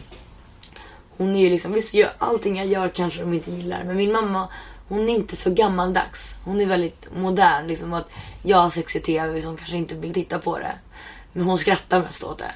[1.18, 3.84] hon är ju liksom, visst gör, allting jag gör kanske de inte gillar.
[3.84, 4.47] Men min mamma,
[4.88, 6.36] hon är inte så gammaldags.
[6.43, 7.68] Hon är väldigt modern.
[7.68, 8.10] Liksom att
[8.43, 10.74] jag har sex i tv som kanske inte vill titta på det.
[11.34, 12.51] Men hon skrattar mest åt det.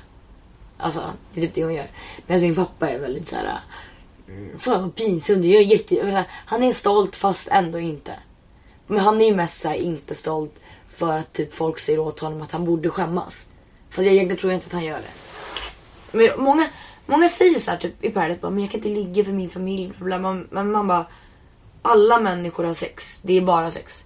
[0.78, 1.88] Alltså det är typ det hon gör.
[2.28, 3.46] Medan min pappa är väldigt så här.
[3.46, 5.96] Äh, fan vad pinsamt, jag är jätte...
[5.96, 8.14] jag menar, Han är stolt fast ändå inte.
[8.92, 10.56] Men han är ju mest såhär inte stolt
[10.96, 13.46] för att typ folk säger åt honom att han borde skämmas.
[13.90, 16.18] För jag egentligen tror jag inte att han gör det.
[16.18, 16.68] Men många,
[17.06, 19.94] många säger såhär typ i Paradise bara, men jag kan inte ligga för min familj.
[19.98, 20.22] Men.
[20.22, 21.06] Man, man, man bara,
[21.82, 23.20] alla människor har sex.
[23.24, 24.06] Det är bara sex.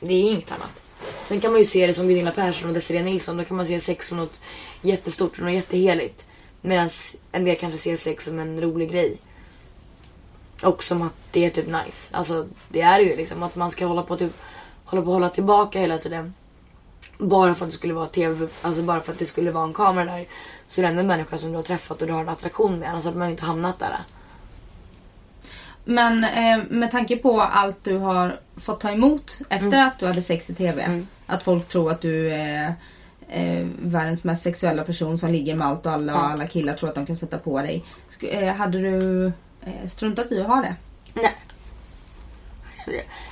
[0.00, 0.82] Det är inget annat.
[1.28, 3.36] Sen kan man ju se det som Gunilla Persson och Desiree Nilsson.
[3.36, 4.40] Då kan man se sex som något
[4.82, 6.26] jättestort och något jätteheligt.
[6.60, 6.88] Medan
[7.32, 9.16] en del kanske ser sex som en rolig grej.
[10.64, 12.16] Och som att det är typ nice.
[12.16, 14.32] Alltså det är ju liksom att man ska hålla på typ
[14.84, 16.34] hålla på att hålla tillbaka hela tiden.
[17.18, 19.72] Bara för att det skulle vara tv, alltså bara för att det skulle vara en
[19.74, 20.26] kamera där.
[20.66, 22.78] Så är det ändå en människa som du har träffat och du har en attraktion
[22.78, 22.88] med.
[22.90, 23.96] Annars hade man ju inte hamnat där.
[25.84, 30.22] Men eh, med tanke på allt du har fått ta emot efter att du hade
[30.22, 30.82] sex i TV.
[30.82, 31.06] Mm.
[31.26, 32.74] Att folk tror att du är
[33.28, 36.32] eh, världens mest sexuella person som ligger med allt och alla och Ja.
[36.32, 37.84] alla killar tror att de kan sätta på dig.
[38.08, 39.32] Sk- eh, hade du
[39.66, 40.76] Eh, struntat i att ha det?
[41.14, 41.36] Nej.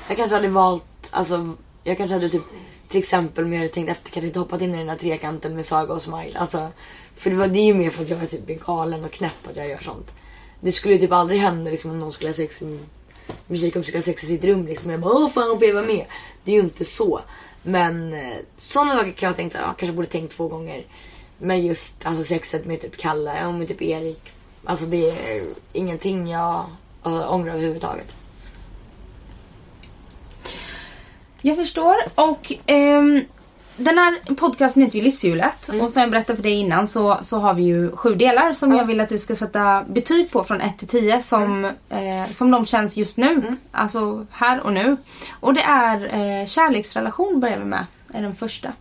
[0.08, 1.54] Jag kanske hade valt, alltså
[1.84, 2.42] jag kanske hade typ
[2.88, 5.56] till exempel om jag hade tänkt efter kanske inte hoppat in i den här trekanten
[5.56, 6.38] med Saga och Smile.
[6.38, 6.68] Alltså,
[7.16, 9.46] för det, var, det är ju mer för att jag är typ galen och knäpp
[9.50, 10.10] att jag gör sånt.
[10.60, 12.78] Det skulle ju typ aldrig hända liksom, om någon skulle ha sex i,
[13.46, 14.90] min tjejkompis skulle ha sex i sitt rum liksom.
[14.90, 16.06] Jag bara åh fan får jag vara med?
[16.44, 17.20] Det är ju inte så.
[17.62, 19.66] Men eh, sådana saker kan jag tänka tänkt.
[19.66, 20.84] ja, kanske borde tänkt två gånger.
[21.38, 24.32] Men just alltså sexet med typ Kalle och med typ Erik.
[24.64, 26.64] Alltså det är ingenting jag
[27.02, 28.14] alltså, ångrar överhuvudtaget.
[31.42, 33.24] Jag förstår och ehm,
[33.76, 37.38] den här podcasten heter ju Livshjulet och som jag berättade för dig innan så, så
[37.38, 40.60] har vi ju sju delar som jag vill att du ska sätta betyg på från
[40.60, 43.56] 1 till 10 som, eh, som de känns just nu.
[43.72, 44.96] Alltså här och nu.
[45.40, 47.86] Och det är eh, kärleksrelation börjar vi med.
[48.14, 48.72] Är den första.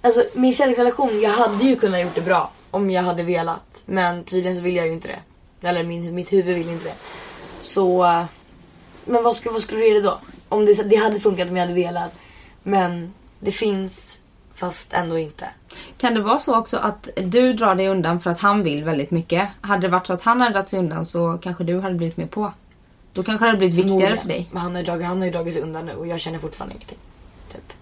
[0.00, 3.82] Alltså min kärleksrelation, jag hade ju kunnat gjort det bra om jag hade velat.
[3.86, 5.68] Men tydligen så vill jag ju inte det.
[5.68, 6.94] Eller min, mitt huvud vill inte det.
[7.62, 8.04] Så...
[8.04, 8.24] eh,
[9.04, 10.18] Men vad, ska, vad skulle du ge det då?
[10.48, 12.12] Om det, det hade funkat om jag hade velat.
[12.62, 14.20] Men det finns
[14.54, 15.48] fast ändå inte.
[15.98, 19.10] Kan det vara så också att du drar dig undan för att han vill väldigt
[19.10, 19.48] mycket?
[19.60, 22.16] Hade det varit så att han hade dragit sig undan så kanske du hade blivit
[22.16, 22.52] med på?
[23.12, 24.18] Då kanske det hade blivit viktigare Förmodligen.
[24.22, 24.48] för dig.
[24.52, 26.38] Men han har, ju dragit, han har ju dragit sig undan nu och jag känner
[26.38, 26.98] fortfarande ingenting.
[27.52, 27.72] Typ.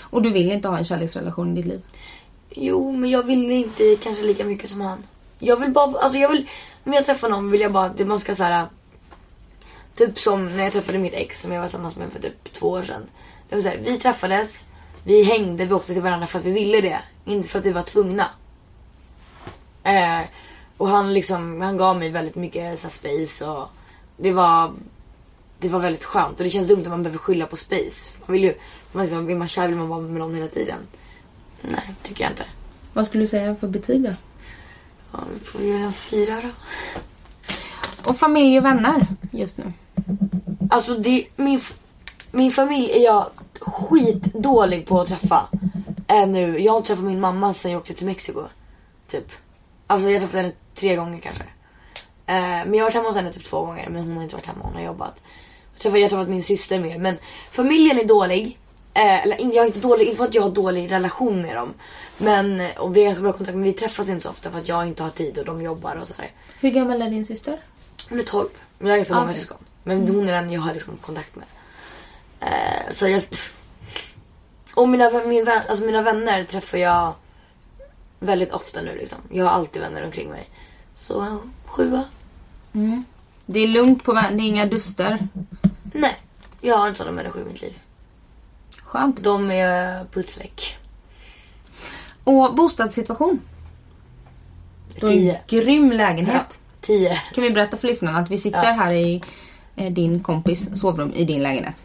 [0.00, 1.80] Och du vill inte ha en kärleksrelation i ditt liv.
[2.50, 4.98] Jo, men jag vill inte kanske lika mycket som han.
[5.38, 6.48] Jag vill bara, alltså jag vill,
[6.84, 8.66] om jag träffar någon vill jag bara att man ska såhär.
[9.94, 12.68] Typ som när jag träffade mitt ex som jag var tillsammans med för typ två
[12.68, 13.02] år sedan.
[13.48, 14.66] Det var så här, vi träffades,
[15.04, 17.00] vi hängde, vi åkte till varandra för att vi ville det.
[17.24, 18.26] Inte för att vi var tvungna.
[19.82, 20.20] Eh,
[20.76, 23.68] och han liksom, han gav mig väldigt mycket så här, space och
[24.16, 24.72] det var
[25.58, 28.10] det var väldigt skönt och det känns dumt att man behöver skylla på space.
[28.26, 28.54] Man vill ju,
[28.92, 30.78] man liksom, är man kär vill man vara med någon hela tiden.
[31.62, 32.44] Nej, tycker jag inte.
[32.92, 34.14] Vad skulle du säga för betyg då?
[35.12, 36.48] Ja, vi får göra en fyra då.
[38.10, 39.72] Och familj och vänner just nu.
[40.70, 41.60] Alltså det, min,
[42.30, 43.30] min familj är jag
[43.60, 45.48] skitdålig på att träffa.
[46.06, 46.58] Äh, nu.
[46.58, 48.42] Jag har inte träffat min mamma sen jag åkte till Mexiko.
[49.08, 49.32] Typ.
[49.86, 51.44] Alltså jag har träffat henne tre gånger kanske.
[52.26, 54.36] Eh, men jag har varit hemma hos henne typ två gånger men hon har inte
[54.36, 55.14] varit hemma, hon har jobbat.
[55.16, 57.16] Jag har träffat, jag har träffat min syster mer men
[57.50, 58.58] familjen är dålig.
[58.98, 61.74] Eh, eller jag är inte dålig, inte för att jag har dålig relation med dem.
[62.18, 64.68] Men, och vi har ganska bra kontakt men vi träffas inte så ofta för att
[64.68, 66.30] jag inte har tid och de jobbar och sådär.
[66.60, 67.60] Hur gammal är din syster?
[68.08, 68.48] Hon är 12.
[68.78, 69.58] Men jag har ganska Ah, många syskon.
[69.84, 71.44] Men hon är den jag har liksom kontakt med.
[72.40, 73.22] Eh, så jag...
[74.74, 77.12] Och mina, min, alltså mina vänner träffar jag
[78.20, 79.18] väldigt ofta nu liksom.
[79.30, 80.48] Jag har alltid vänner omkring mig.
[80.96, 82.04] Så en sjua?
[83.46, 85.28] Det är lugnt på vän- det är inga duster.
[85.94, 86.16] Nej.
[86.60, 87.78] Jag har inte sådana människor i mitt liv.
[88.88, 89.22] Skönt.
[89.24, 90.76] De är putsväck.
[92.24, 93.40] Och bostadssituation.
[95.00, 95.40] Du har en Tio.
[95.48, 96.58] grym lägenhet.
[96.80, 97.20] Tio.
[97.34, 98.72] Kan vi berätta för lyssnarna att vi sitter Ja.
[98.72, 99.22] här i
[99.76, 101.84] eh, din kompis sovrum i din lägenhet.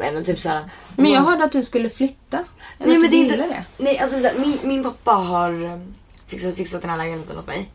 [0.00, 0.64] Eller typ såhär.
[0.96, 2.44] Men jag hörde att du skulle flytta.
[2.78, 3.54] Eller Nej att men du det är ville inte...
[3.76, 3.84] det.
[3.84, 5.78] Nej alltså såhär, min, min pappa har eh,
[6.26, 7.70] fixat, fixat den här lägenheten åt mig.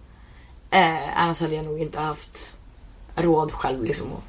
[0.71, 2.53] Eh, annars hade jag nog inte haft
[3.15, 4.23] råd själv liksom att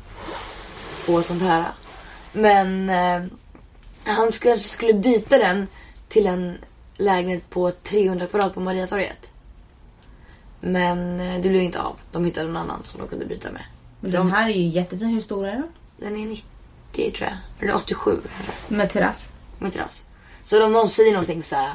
[1.05, 1.65] få sånt här.
[2.33, 3.22] Men eh,
[4.05, 5.66] han skulle, skulle byta den
[6.09, 6.59] till en
[6.97, 9.31] lägenhet på 300 kvadrat på Mariatorget.
[10.61, 11.97] Men eh, det blev inte av.
[12.12, 13.62] De hittade någon annan som de kunde byta med.
[14.01, 15.09] Men De- den här är ju jättefin.
[15.09, 15.68] Hur stor är den?
[15.97, 17.37] Den är 90 tror jag.
[17.61, 18.74] Eller 87 kanske.
[18.74, 19.33] Med terrass.
[19.59, 20.03] Med terrass.
[20.45, 21.72] Så om någon säger någonting så här,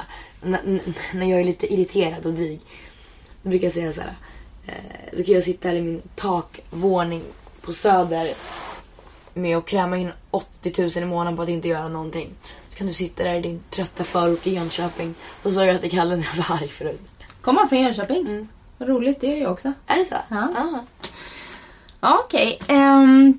[1.14, 2.60] när jag är lite irriterad och dryg.
[3.42, 4.14] Då brukar jag säga så här.
[4.66, 7.22] Eh, då kan jag sitta här i min takvåning
[7.62, 8.34] på Söder
[9.36, 12.30] med att kräma in 80 000 i månaden på att inte göra någonting.
[12.70, 15.14] Så kan du sitta där i din trötta förort i Jönköping.
[15.42, 17.00] Och så sa jag till Kalle när jag var arg förut.
[17.40, 18.20] Kommer han från Jönköping?
[18.20, 18.48] Mm.
[18.78, 19.72] Vad roligt, det gör jag också.
[19.86, 20.16] Är det så?
[20.28, 20.48] Ja.
[20.56, 20.78] Ah.
[22.00, 22.58] Ja, okej.
[22.66, 23.38] Ehm,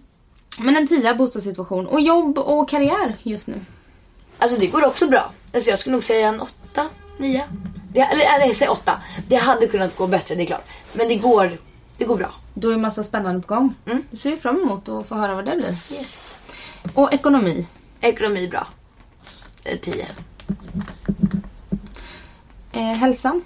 [0.60, 1.88] men en tia bostadssituation.
[1.88, 3.66] Och jobb och karriär just nu.
[4.38, 5.32] Alltså det går också bra.
[5.54, 6.86] Alltså jag skulle nog säga en åtta,
[7.18, 7.44] nio.
[7.94, 9.02] Det, eller nej, säg åtta.
[9.28, 10.66] Det hade kunnat gå bättre, det är klart.
[10.94, 11.58] Men det går,
[11.98, 12.34] det går bra.
[12.60, 13.76] Då är massa spännande på gång.
[13.86, 14.04] Mm.
[14.12, 15.98] Det ser vi fram emot att få höra vad det blir.
[15.98, 16.36] Yes.
[16.94, 17.68] Och ekonomi.
[18.02, 18.68] Ekonomi bra.
[19.64, 20.08] Eh, Tio.
[22.72, 23.44] Eh, hälsan.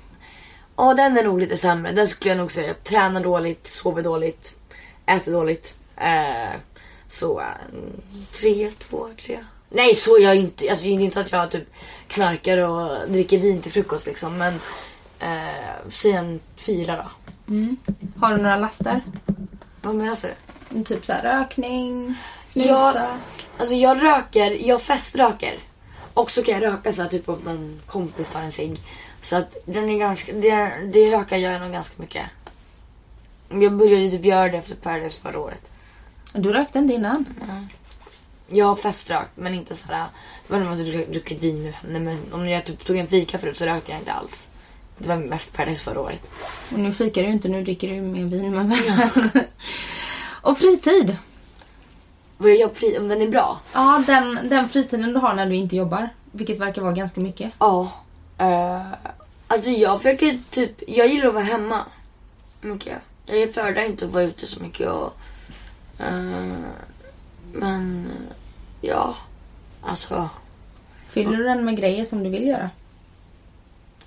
[0.76, 1.92] Ja, den är nog lite sämre.
[1.92, 2.74] Den skulle jag nog säga.
[2.74, 4.56] Tränar dåligt, sover dåligt,
[5.06, 5.76] äter dåligt.
[5.96, 6.56] Eh,
[7.08, 7.46] så eh,
[8.40, 9.40] tre, två, tre.
[9.70, 10.70] Nej, så jag är inte.
[10.70, 11.74] Alltså, det är inte så att jag typ
[12.08, 14.38] knarkar och dricker vin till frukost liksom.
[14.38, 14.54] Men
[15.20, 17.10] eh, säg en fyra då.
[18.20, 19.02] Har du några laster?
[19.82, 20.84] Vad menar du?
[20.84, 22.70] Typ så här rökning, snusa.
[22.70, 23.08] Jag,
[23.58, 25.58] alltså jag röker, jag feströker.
[26.14, 28.80] Och så kan jag röka så här, typ om någon kompis tar en cigg.
[29.22, 32.26] Så att den är ganska, det, det rökar jag nog ganska mycket.
[33.50, 35.62] Jag började typ göra det efter Paradise förra året.
[36.34, 37.26] Du rökte inte innan?
[38.48, 40.06] Jag har feströkt men inte sådär,
[40.48, 40.78] det var när man
[41.12, 42.00] druckit vin med vänner.
[42.00, 44.50] Men om jag typ tog en fika förut så rökte jag inte alls.
[44.98, 46.22] Det var efter Paradise förra året.
[46.72, 49.12] Och nu fikar du inte, nu dricker du mer vin med vänner.
[50.42, 51.18] och fritid.
[52.38, 53.60] Vad jag gör på fri, om den är bra?
[53.74, 56.10] Ja, den, den fritiden du har när du inte jobbar.
[56.32, 57.52] Vilket verkar vara ganska mycket.
[57.60, 57.92] Ja.
[58.42, 58.82] Uh,
[59.48, 61.86] alltså jag försöker typ, jag gillar att vara hemma.
[62.62, 62.98] Mycket.
[63.26, 65.14] Jag föredrar inte att vara ute så mycket och...
[66.00, 66.58] eh,
[67.54, 68.12] men
[68.82, 69.16] ja,
[69.82, 70.30] alltså.
[71.06, 72.70] Fyller du den med grejer som du vill göra?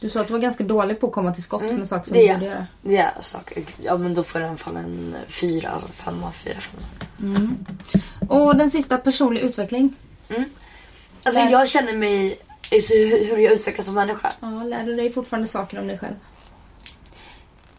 [0.05, 2.09] Du sa att du var ganska dålig på att komma till skott Mm, med saker
[2.09, 2.67] som du borde göra.
[2.83, 3.63] Det är saker.
[3.83, 6.57] Ja men då får den fan en fyra, alltså femma, fyra.
[6.61, 7.55] femma.
[8.29, 9.95] Och den sista, personlig utveckling.
[11.23, 12.39] Alltså Lär- jag känner mig,
[12.73, 14.33] alltså, hur jag utvecklas som människa.
[14.41, 16.15] Ja, lär du dig fortfarande saker om dig själv?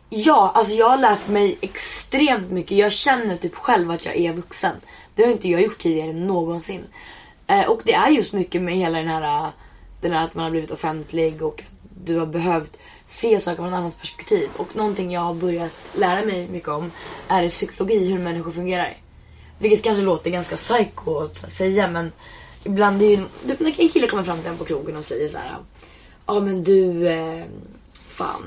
[0.10, 2.78] Ja, alltså jag har lärt mig extremt mycket.
[2.78, 4.76] Jag känner typ själv att jag är vuxen.
[5.16, 6.84] Det har inte jag gjort tidigare någonsin.
[7.48, 9.52] Eh, och det är just mycket med hela den här,
[10.02, 11.64] den här att man har blivit offentlig och
[12.06, 12.78] du har behövt
[13.08, 14.50] se saker från ett annat perspektiv.
[14.58, 16.92] Och någonting jag har börjat lära mig mycket om
[17.28, 18.98] är psykologi, hur människor fungerar.
[19.60, 22.12] Vilket kanske låter ganska psycho att säga men
[22.64, 25.38] ibland är ju, när en kille kommer fram till en på krogen och säger så
[25.38, 25.56] här.
[26.26, 27.44] Ja men du, eh,
[28.08, 28.46] fan.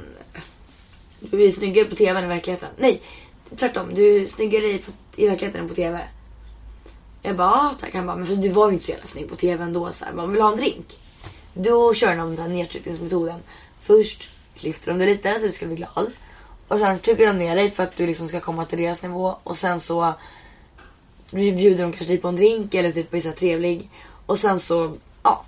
[1.20, 2.68] Du är snyggare på tv än i verkligheten.
[2.76, 3.00] Nej,
[3.56, 3.94] tvärtom.
[3.94, 4.82] Du är snyggare i,
[5.16, 6.08] i verkligheten än på tv.
[7.22, 7.94] Jag bara, ja tack.
[7.94, 9.92] Han bara, men för du var ju inte så jävla snygg på tv ändå.
[9.92, 10.98] Så här, man vill ha en drink.
[11.60, 13.40] Då kör de den här nedtryckningsmetoden.
[13.82, 16.12] Först lyfter de dig lite så du ska bli glad.
[16.68, 19.36] Och sen trycker de ner dig för att du liksom ska komma till deras nivå.
[19.42, 20.14] Och sen så
[21.30, 23.90] bjuder de kanske dig på en drink eller typ är så trevlig.
[24.26, 25.44] Och sen så, ja.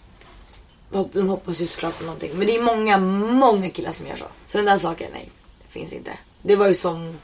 [1.12, 2.30] De hoppas ju såklart på någonting.
[2.34, 4.26] Men det är många, många killar som gör så.
[4.46, 5.30] Så den där saken, nej.
[5.62, 6.12] Det finns inte.
[6.42, 7.18] Det var ju som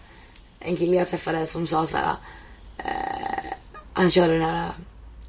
[0.58, 2.14] en kille jag träffade som sa så här.
[2.78, 3.52] Eh,
[3.92, 4.70] han körde den här.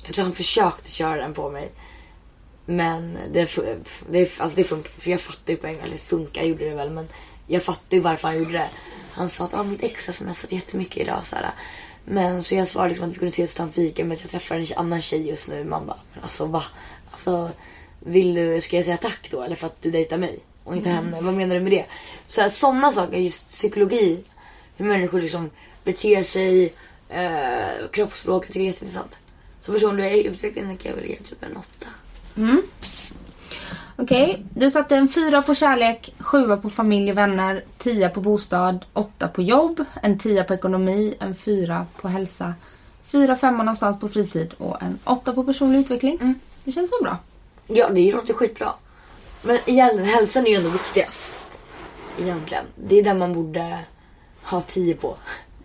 [0.04, 1.72] Jag tror han försökte köra den på mig.
[2.70, 3.50] Men det,
[4.10, 5.84] det, alltså det funkar För jag fattar ju på en gång.
[5.84, 6.90] Eller det funkar gjorde det väl.
[6.90, 7.08] Men
[7.48, 8.70] jag fattar ju varför han gjorde det.
[9.12, 11.26] Han sa att ah, mitt ex smsat jättemycket idag.
[11.26, 11.50] Så här.
[12.06, 14.04] Men så jag svarade liksom att vi kunde ses och ta en fika.
[14.04, 15.64] Men att jag träffar en annan tjej just nu.
[15.64, 16.64] Man bara, men alltså va?
[17.12, 17.50] Alltså,
[18.00, 19.42] vill du, ska jag säga tack då?
[19.42, 20.40] Eller för att du dejtar mig?
[20.64, 21.22] Och inte henne.
[21.22, 21.86] Vad menar du med det?
[22.28, 24.24] Så här, sådana saker, just psykologi.
[24.78, 25.50] Hur människor liksom
[25.84, 26.74] beter sig.
[27.10, 28.44] Eh, kroppsspråk.
[28.44, 29.18] Jag tycker det är jätteintressant.
[29.62, 31.88] Så personlig utveckling kan jag väl ge typ en åtta.
[34.00, 38.86] Okej, du satte en fyra på kärlek, sjua på familj och vänner, tia på bostad,
[38.94, 42.54] åtta på jobb, en tia på ekonomi, en fyra på hälsa,
[43.04, 46.18] fyra femma någonstans på fritid och en åtta på personlig utveckling.
[46.22, 46.40] Mm.
[46.64, 47.18] Det känns väl bra?
[47.68, 48.74] Ja, det låter skitbra.
[49.42, 51.32] Men egentligen, hälsan är ju ändå viktigast.
[52.20, 52.66] Egentligen.
[52.76, 53.80] Det är den man borde
[54.44, 55.16] ha 10 på.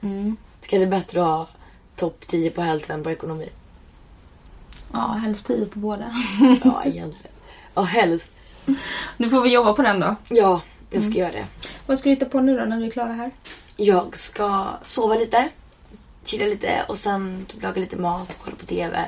[0.00, 0.36] Mm.
[0.60, 1.48] Det kanske är bättre att ha
[1.96, 3.48] topp 10 på hälsa än på ekonomi.
[4.92, 6.14] Ja, helst tio på båda.
[6.64, 7.32] Ja, egentligen.
[7.74, 8.30] Ja, helst.
[9.16, 10.16] Nu får vi jobba på den då.
[10.28, 11.46] Ja, jag ska göra det.
[11.86, 13.30] Vad ska du hitta på nu då när vi är klara här?
[13.76, 15.48] Jag ska sova lite,
[16.24, 19.04] chilla lite och sen typ laga lite mat, kolla på TV.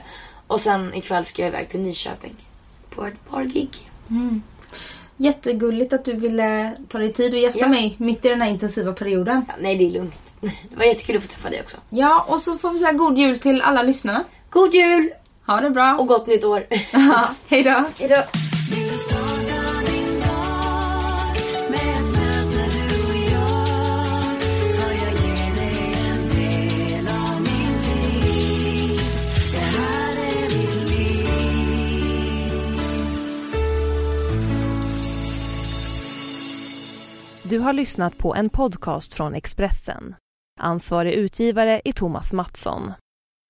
[0.47, 2.35] Och sen ikväll ska jag iväg till Nyköping
[2.91, 3.69] på ett bargig.
[5.17, 7.69] Jättegulligt att du ville ta dig tid och gästa Ja.
[7.69, 9.45] mig mitt i den här intensiva perioden.
[9.49, 10.19] Ja, nej, det är lugnt.
[10.41, 11.77] Det var jättekul att få träffa dig också.
[11.91, 14.25] Ja, och så får vi säga god jul till alla lyssnarna.
[14.51, 15.11] God jul
[15.47, 15.97] Ha det bra.
[15.99, 16.67] och gott nytt år.
[17.49, 17.85] Hej då.
[37.43, 40.15] Du har lyssnat på en podcast från Expressen.
[40.61, 42.93] Ansvarig utgivare är Thomas Mattsson.